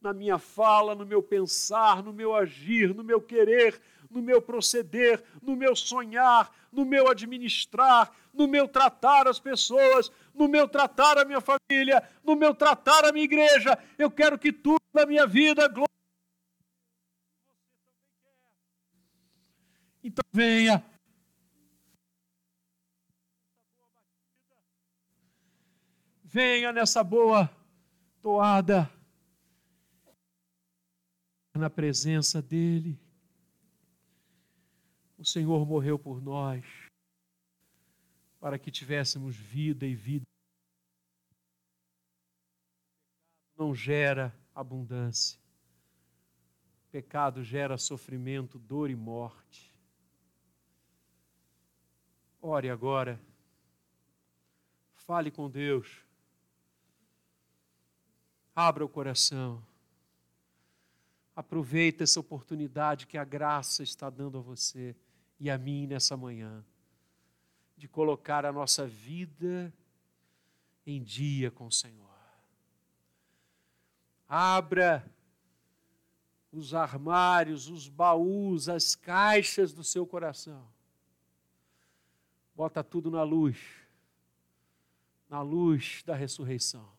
Na 0.00 0.12
minha 0.12 0.38
fala, 0.38 0.94
no 0.94 1.04
meu 1.04 1.22
pensar, 1.22 2.02
no 2.02 2.12
meu 2.12 2.34
agir, 2.34 2.94
no 2.94 3.02
meu 3.02 3.20
querer, 3.20 3.80
no 4.08 4.22
meu 4.22 4.40
proceder, 4.40 5.22
no 5.42 5.56
meu 5.56 5.74
sonhar, 5.74 6.52
no 6.72 6.84
meu 6.84 7.08
administrar, 7.08 8.12
no 8.32 8.46
meu 8.46 8.68
tratar 8.68 9.26
as 9.26 9.40
pessoas, 9.40 10.10
no 10.32 10.46
meu 10.46 10.68
tratar 10.68 11.18
a 11.18 11.24
minha 11.24 11.40
família, 11.40 12.08
no 12.22 12.36
meu 12.36 12.54
tratar 12.54 13.04
a 13.04 13.12
minha 13.12 13.24
igreja. 13.24 13.76
Eu 13.98 14.10
quero 14.10 14.38
que 14.38 14.52
tudo 14.52 14.80
na 14.94 15.04
minha 15.04 15.26
vida. 15.26 15.68
Então 20.02 20.24
venha, 20.32 20.84
venha 26.22 26.72
nessa 26.72 27.02
boa 27.02 27.50
toada, 28.22 28.90
na 31.58 31.68
presença 31.68 32.40
dEle. 32.40 32.98
O 35.18 35.24
Senhor 35.24 35.66
morreu 35.66 35.98
por 35.98 36.22
nós, 36.22 36.64
para 38.38 38.58
que 38.58 38.70
tivéssemos 38.70 39.36
vida 39.36 39.84
e 39.84 39.94
vida. 39.94 40.24
Não 43.56 43.74
gera 43.74 44.32
abundância. 44.54 45.38
Pecado 46.90 47.42
gera 47.42 47.76
sofrimento, 47.76 48.58
dor 48.58 48.88
e 48.88 48.94
morte. 48.96 49.74
Ore 52.40 52.70
agora. 52.70 53.20
Fale 54.94 55.30
com 55.30 55.50
Deus. 55.50 56.04
Abra 58.54 58.84
o 58.84 58.88
coração. 58.88 59.67
Aproveita 61.38 62.02
essa 62.02 62.18
oportunidade 62.18 63.06
que 63.06 63.16
a 63.16 63.22
graça 63.22 63.84
está 63.84 64.10
dando 64.10 64.38
a 64.38 64.40
você 64.40 64.96
e 65.38 65.48
a 65.48 65.56
mim 65.56 65.86
nessa 65.86 66.16
manhã, 66.16 66.64
de 67.76 67.86
colocar 67.86 68.44
a 68.44 68.50
nossa 68.50 68.88
vida 68.88 69.72
em 70.84 71.00
dia 71.00 71.48
com 71.48 71.68
o 71.68 71.70
Senhor. 71.70 72.10
Abra 74.28 75.08
os 76.50 76.74
armários, 76.74 77.68
os 77.68 77.88
baús, 77.88 78.68
as 78.68 78.96
caixas 78.96 79.72
do 79.72 79.84
seu 79.84 80.04
coração. 80.04 80.66
Bota 82.52 82.82
tudo 82.82 83.12
na 83.12 83.22
luz, 83.22 83.60
na 85.28 85.40
luz 85.40 86.02
da 86.04 86.16
ressurreição. 86.16 86.97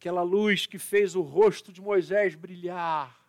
Aquela 0.00 0.22
luz 0.22 0.64
que 0.64 0.78
fez 0.78 1.14
o 1.14 1.20
rosto 1.20 1.70
de 1.70 1.78
Moisés 1.78 2.34
brilhar. 2.34 3.20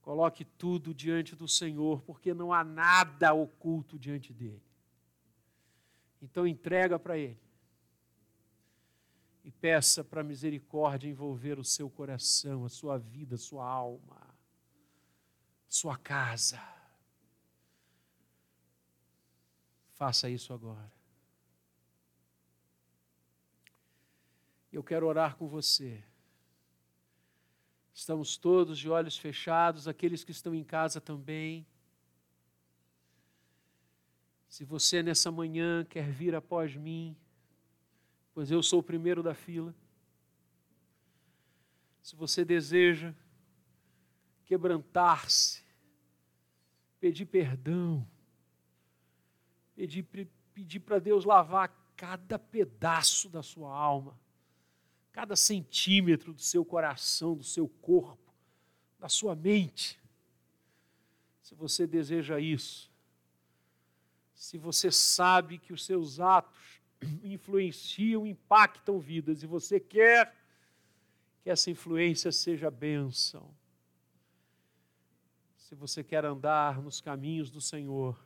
Coloque 0.00 0.44
tudo 0.44 0.94
diante 0.94 1.34
do 1.34 1.48
Senhor, 1.48 2.00
porque 2.02 2.32
não 2.32 2.52
há 2.52 2.62
nada 2.62 3.34
oculto 3.34 3.98
diante 3.98 4.32
dele. 4.32 4.62
Então 6.22 6.46
entrega 6.46 6.96
para 6.96 7.18
ele. 7.18 7.42
E 9.42 9.50
peça 9.50 10.04
para 10.04 10.20
a 10.20 10.24
misericórdia 10.24 11.08
envolver 11.08 11.58
o 11.58 11.64
seu 11.64 11.90
coração, 11.90 12.64
a 12.64 12.68
sua 12.68 12.96
vida, 12.96 13.34
a 13.34 13.38
sua 13.38 13.66
alma, 13.66 14.16
a 14.16 15.68
sua 15.68 15.98
casa. 15.98 16.62
Faça 19.94 20.30
isso 20.30 20.52
agora. 20.52 21.01
Eu 24.72 24.82
quero 24.82 25.06
orar 25.06 25.36
com 25.36 25.46
você. 25.46 26.02
Estamos 27.92 28.36
todos 28.38 28.78
de 28.78 28.88
olhos 28.88 29.18
fechados, 29.18 29.86
aqueles 29.86 30.24
que 30.24 30.30
estão 30.30 30.54
em 30.54 30.64
casa 30.64 31.00
também. 31.00 31.66
Se 34.48 34.64
você 34.64 35.02
nessa 35.02 35.30
manhã 35.30 35.84
quer 35.84 36.10
vir 36.10 36.34
após 36.34 36.74
mim, 36.74 37.16
pois 38.32 38.50
eu 38.50 38.62
sou 38.62 38.80
o 38.80 38.82
primeiro 38.82 39.22
da 39.22 39.34
fila. 39.34 39.74
Se 42.02 42.16
você 42.16 42.44
deseja 42.44 43.14
quebrantar-se, 44.44 45.62
pedir 46.98 47.26
perdão, 47.26 48.06
pedir, 49.74 50.80
para 50.80 50.98
Deus 50.98 51.24
lavar 51.24 51.68
cada 51.96 52.38
pedaço 52.38 53.28
da 53.28 53.42
sua 53.42 53.74
alma, 53.74 54.18
cada 55.12 55.36
centímetro 55.36 56.32
do 56.32 56.40
seu 56.40 56.64
coração, 56.64 57.36
do 57.36 57.44
seu 57.44 57.68
corpo, 57.68 58.32
da 58.98 59.08
sua 59.08 59.36
mente. 59.36 60.00
Se 61.42 61.54
você 61.54 61.86
deseja 61.86 62.40
isso, 62.40 62.90
se 64.34 64.56
você 64.56 64.90
sabe 64.90 65.58
que 65.58 65.72
os 65.72 65.84
seus 65.84 66.18
atos 66.18 66.80
influenciam, 67.22 68.26
impactam 68.26 68.98
vidas 68.98 69.42
e 69.42 69.46
você 69.46 69.78
quer 69.78 70.34
que 71.42 71.50
essa 71.50 71.70
influência 71.70 72.32
seja 72.32 72.70
bênção, 72.70 73.54
se 75.56 75.74
você 75.74 76.02
quer 76.02 76.24
andar 76.24 76.80
nos 76.80 77.00
caminhos 77.00 77.50
do 77.50 77.60
Senhor, 77.60 78.18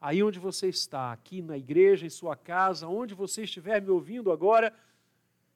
aí 0.00 0.22
onde 0.22 0.38
você 0.38 0.68
está, 0.68 1.12
aqui 1.12 1.40
na 1.40 1.56
igreja, 1.56 2.06
em 2.06 2.10
sua 2.10 2.36
casa, 2.36 2.88
onde 2.88 3.14
você 3.14 3.44
estiver 3.44 3.80
me 3.80 3.90
ouvindo 3.90 4.32
agora, 4.32 4.74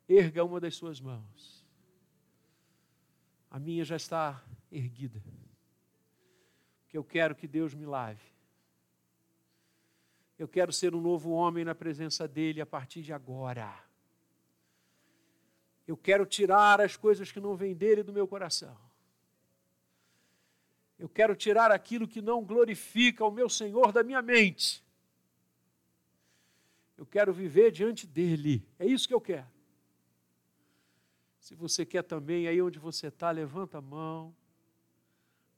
erga 0.09 0.45
uma 0.45 0.61
das 0.61 0.77
suas 0.77 1.01
mãos. 1.01 1.65
A 3.51 3.59
minha 3.59 3.85
já 3.85 3.97
está 3.97 4.43
erguida. 4.71 5.23
Porque 6.83 6.97
eu 6.97 7.05
quero 7.05 7.35
que 7.35 7.47
Deus 7.49 7.75
me 7.75 7.87
lave. 7.87 8.23
Eu 10.39 10.47
quero 10.47 10.73
ser 10.73 10.95
um 10.95 11.01
novo 11.01 11.31
homem 11.31 11.65
na 11.65 11.75
presença 11.75 12.29
dEle 12.29 12.61
a 12.61 12.67
partir 12.67 13.03
de 13.03 13.13
agora. 13.13 13.73
Eu 15.87 15.97
quero 15.97 16.27
tirar 16.27 16.81
as 16.81 16.97
coisas 16.97 17.33
que 17.33 17.41
não 17.41 17.57
vêm 17.57 17.75
dele 17.75 18.03
do 18.03 18.13
meu 18.13 18.27
coração. 18.29 18.77
Eu 20.99 21.09
quero 21.09 21.37
tirar 21.37 21.71
aquilo 21.71 22.09
que 22.09 22.21
não 22.21 22.45
glorifica 22.45 23.25
o 23.25 23.31
meu 23.31 23.49
Senhor 23.49 23.93
da 23.93 24.03
minha 24.03 24.21
mente. 24.21 24.85
Eu 26.97 27.07
quero 27.07 27.33
viver 27.33 27.71
diante 27.71 28.07
dele. 28.07 28.67
É 28.79 28.87
isso 28.87 29.07
que 29.07 29.15
eu 29.15 29.21
quero. 29.21 29.56
Se 31.47 31.55
você 31.55 31.87
quer 31.87 32.03
também, 32.03 32.49
aí 32.49 32.61
onde 32.61 32.77
você 32.77 33.07
está, 33.07 33.31
levanta 33.31 33.79
a 33.79 33.81
mão, 33.81 34.35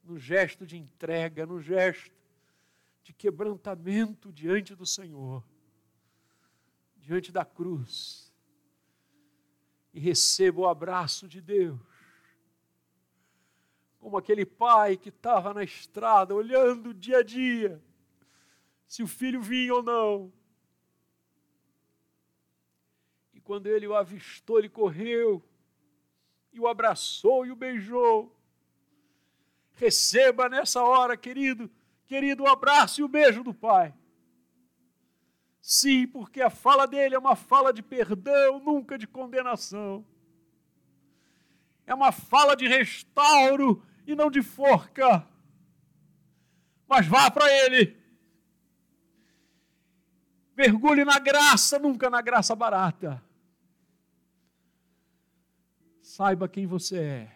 no 0.03 0.19
gesto 0.19 0.63
de 0.63 0.77
entrega, 0.77 1.47
no 1.47 1.59
gesto 1.59 2.13
de 3.01 3.11
quebrantamento 3.11 4.31
diante 4.31 4.75
do 4.75 4.85
Senhor, 4.85 5.43
diante 6.95 7.31
da 7.31 7.43
cruz, 7.43 8.31
e 9.91 9.99
receba 9.99 10.61
o 10.61 10.67
abraço 10.67 11.27
de 11.27 11.41
Deus. 11.41 11.81
Como 13.97 14.15
aquele 14.15 14.45
pai 14.45 14.95
que 14.95 15.09
estava 15.09 15.55
na 15.55 15.63
estrada, 15.63 16.35
olhando 16.35 16.93
dia 16.93 17.17
a 17.17 17.23
dia, 17.23 17.83
se 18.85 19.01
o 19.01 19.07
filho 19.07 19.41
vinha 19.41 19.73
ou 19.73 19.81
não. 19.81 20.31
E 23.33 23.41
quando 23.41 23.65
ele 23.65 23.87
o 23.87 23.95
avistou, 23.95 24.59
ele 24.59 24.69
correu 24.69 25.43
e 26.51 26.59
o 26.59 26.67
abraçou 26.67 27.45
e 27.45 27.51
o 27.51 27.55
beijou. 27.55 28.35
Receba 29.73 30.49
nessa 30.49 30.83
hora, 30.83 31.15
querido, 31.15 31.69
querido, 32.05 32.43
o 32.43 32.49
abraço 32.49 33.01
e 33.01 33.03
o 33.03 33.07
beijo 33.07 33.43
do 33.43 33.53
Pai. 33.53 33.93
Sim, 35.61 36.07
porque 36.07 36.41
a 36.41 36.49
fala 36.49 36.87
dele 36.87 37.15
é 37.15 37.19
uma 37.19 37.35
fala 37.35 37.71
de 37.71 37.81
perdão, 37.81 38.59
nunca 38.59 38.97
de 38.97 39.05
condenação. 39.05 40.05
É 41.85 41.93
uma 41.93 42.11
fala 42.11 42.55
de 42.55 42.67
restauro 42.67 43.83
e 44.05 44.15
não 44.15 44.29
de 44.29 44.41
forca. 44.41 45.27
Mas 46.87 47.05
vá 47.05 47.29
para 47.29 47.51
ele. 47.51 47.97
Mergulhe 50.55 51.05
na 51.05 51.19
graça, 51.19 51.79
nunca 51.79 52.09
na 52.09 52.21
graça 52.21 52.55
barata. 52.55 53.23
Saiba 56.19 56.49
quem 56.49 56.67
você 56.67 56.97
é. 56.99 57.35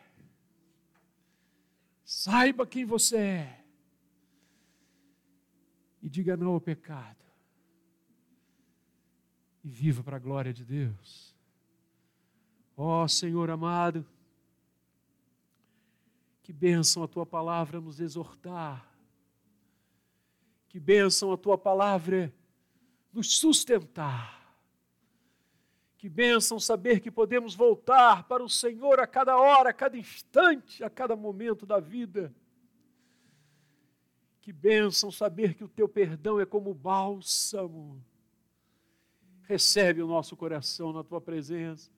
Saiba 2.04 2.68
quem 2.68 2.84
você 2.84 3.18
é. 3.18 3.64
E 6.02 6.10
diga 6.10 6.36
não 6.36 6.56
ao 6.56 6.60
pecado. 6.60 7.24
E 9.64 9.70
viva 9.70 10.04
para 10.04 10.18
a 10.18 10.20
glória 10.20 10.52
de 10.52 10.66
Deus. 10.66 11.34
Ó 12.76 13.06
oh, 13.06 13.08
Senhor 13.08 13.50
amado, 13.50 14.06
Que 16.42 16.52
bênção 16.52 17.04
a 17.04 17.08
tua 17.08 17.26
palavra 17.26 17.80
nos 17.80 18.02
exortar. 18.02 18.86
Que 20.68 20.78
bênção 20.78 21.32
a 21.32 21.38
tua 21.38 21.58
palavra 21.58 22.36
nos 23.14 23.38
sustentar. 23.38 24.43
Que 26.04 26.10
bênção 26.10 26.60
saber 26.60 27.00
que 27.00 27.10
podemos 27.10 27.56
voltar 27.56 28.28
para 28.28 28.44
o 28.44 28.50
Senhor 28.50 29.00
a 29.00 29.08
cada 29.08 29.38
hora, 29.38 29.70
a 29.70 29.74
cada 29.74 29.98
instante, 29.98 30.84
a 30.84 30.90
cada 30.90 31.16
momento 31.16 31.66
da 31.66 31.80
vida. 31.80 32.36
Que 34.42 34.52
bênção 34.52 35.10
saber 35.10 35.54
que 35.54 35.64
o 35.64 35.70
teu 35.70 35.88
perdão 35.88 36.42
é 36.42 36.46
como 36.46 36.74
bálsamo. 36.74 38.04
Recebe 39.44 40.04
o 40.04 40.08
nosso 40.08 40.36
coração 40.36 40.92
na 40.92 41.06
tua 41.06 41.22
presença. 41.22 41.90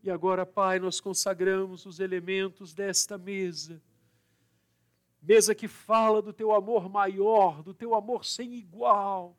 E 0.00 0.08
agora, 0.08 0.46
Pai, 0.46 0.78
nós 0.78 1.00
consagramos 1.00 1.86
os 1.86 1.98
elementos 1.98 2.72
desta 2.72 3.18
mesa. 3.18 3.82
Mesa 5.20 5.56
que 5.56 5.66
fala 5.66 6.22
do 6.22 6.32
teu 6.32 6.54
amor 6.54 6.88
maior, 6.88 7.64
do 7.64 7.74
teu 7.74 7.96
amor 7.96 8.24
sem 8.24 8.54
igual. 8.54 9.36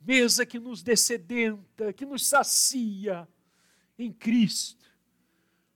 Mesa 0.00 0.46
que 0.46 0.58
nos 0.58 0.82
descedenta, 0.82 1.92
que 1.92 2.06
nos 2.06 2.26
sacia 2.26 3.28
em 3.98 4.12
Cristo. 4.12 4.86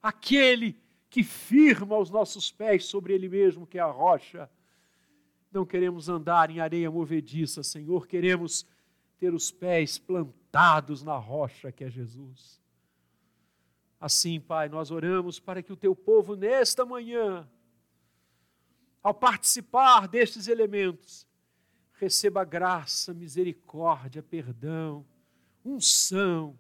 Aquele 0.02 0.80
que 1.10 1.22
firma 1.22 1.98
os 1.98 2.10
nossos 2.10 2.50
pés 2.50 2.86
sobre 2.86 3.12
Ele 3.12 3.28
mesmo, 3.28 3.66
que 3.66 3.78
é 3.78 3.82
a 3.82 3.86
rocha. 3.86 4.50
Não 5.50 5.66
queremos 5.66 6.08
andar 6.08 6.50
em 6.50 6.60
areia 6.60 6.90
movediça, 6.90 7.62
Senhor, 7.62 8.06
queremos 8.06 8.66
ter 9.18 9.34
os 9.34 9.50
pés 9.50 9.98
plantados 9.98 11.02
na 11.02 11.16
rocha 11.16 11.70
que 11.70 11.84
é 11.84 11.90
Jesus. 11.90 12.60
Assim, 14.00 14.40
Pai, 14.40 14.68
nós 14.68 14.90
oramos 14.90 15.38
para 15.38 15.62
que 15.62 15.72
o 15.72 15.76
teu 15.76 15.94
povo, 15.94 16.34
nesta 16.34 16.84
manhã, 16.84 17.48
ao 19.02 19.14
participar 19.14 20.08
destes 20.08 20.48
elementos, 20.48 21.26
receba 22.02 22.42
graça, 22.42 23.14
misericórdia, 23.14 24.24
perdão, 24.24 25.06
unção, 25.64 26.58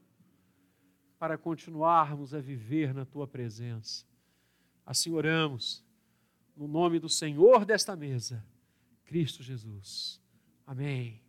para 1.18 1.36
continuarmos 1.36 2.32
a 2.32 2.40
viver 2.40 2.94
na 2.94 3.04
tua 3.04 3.26
presença. 3.26 4.04
Assim 4.86 5.10
oramos, 5.10 5.84
no 6.56 6.68
nome 6.68 7.00
do 7.00 7.08
Senhor 7.08 7.64
desta 7.64 7.96
mesa, 7.96 8.44
Cristo 9.04 9.42
Jesus. 9.42 10.20
Amém. 10.64 11.21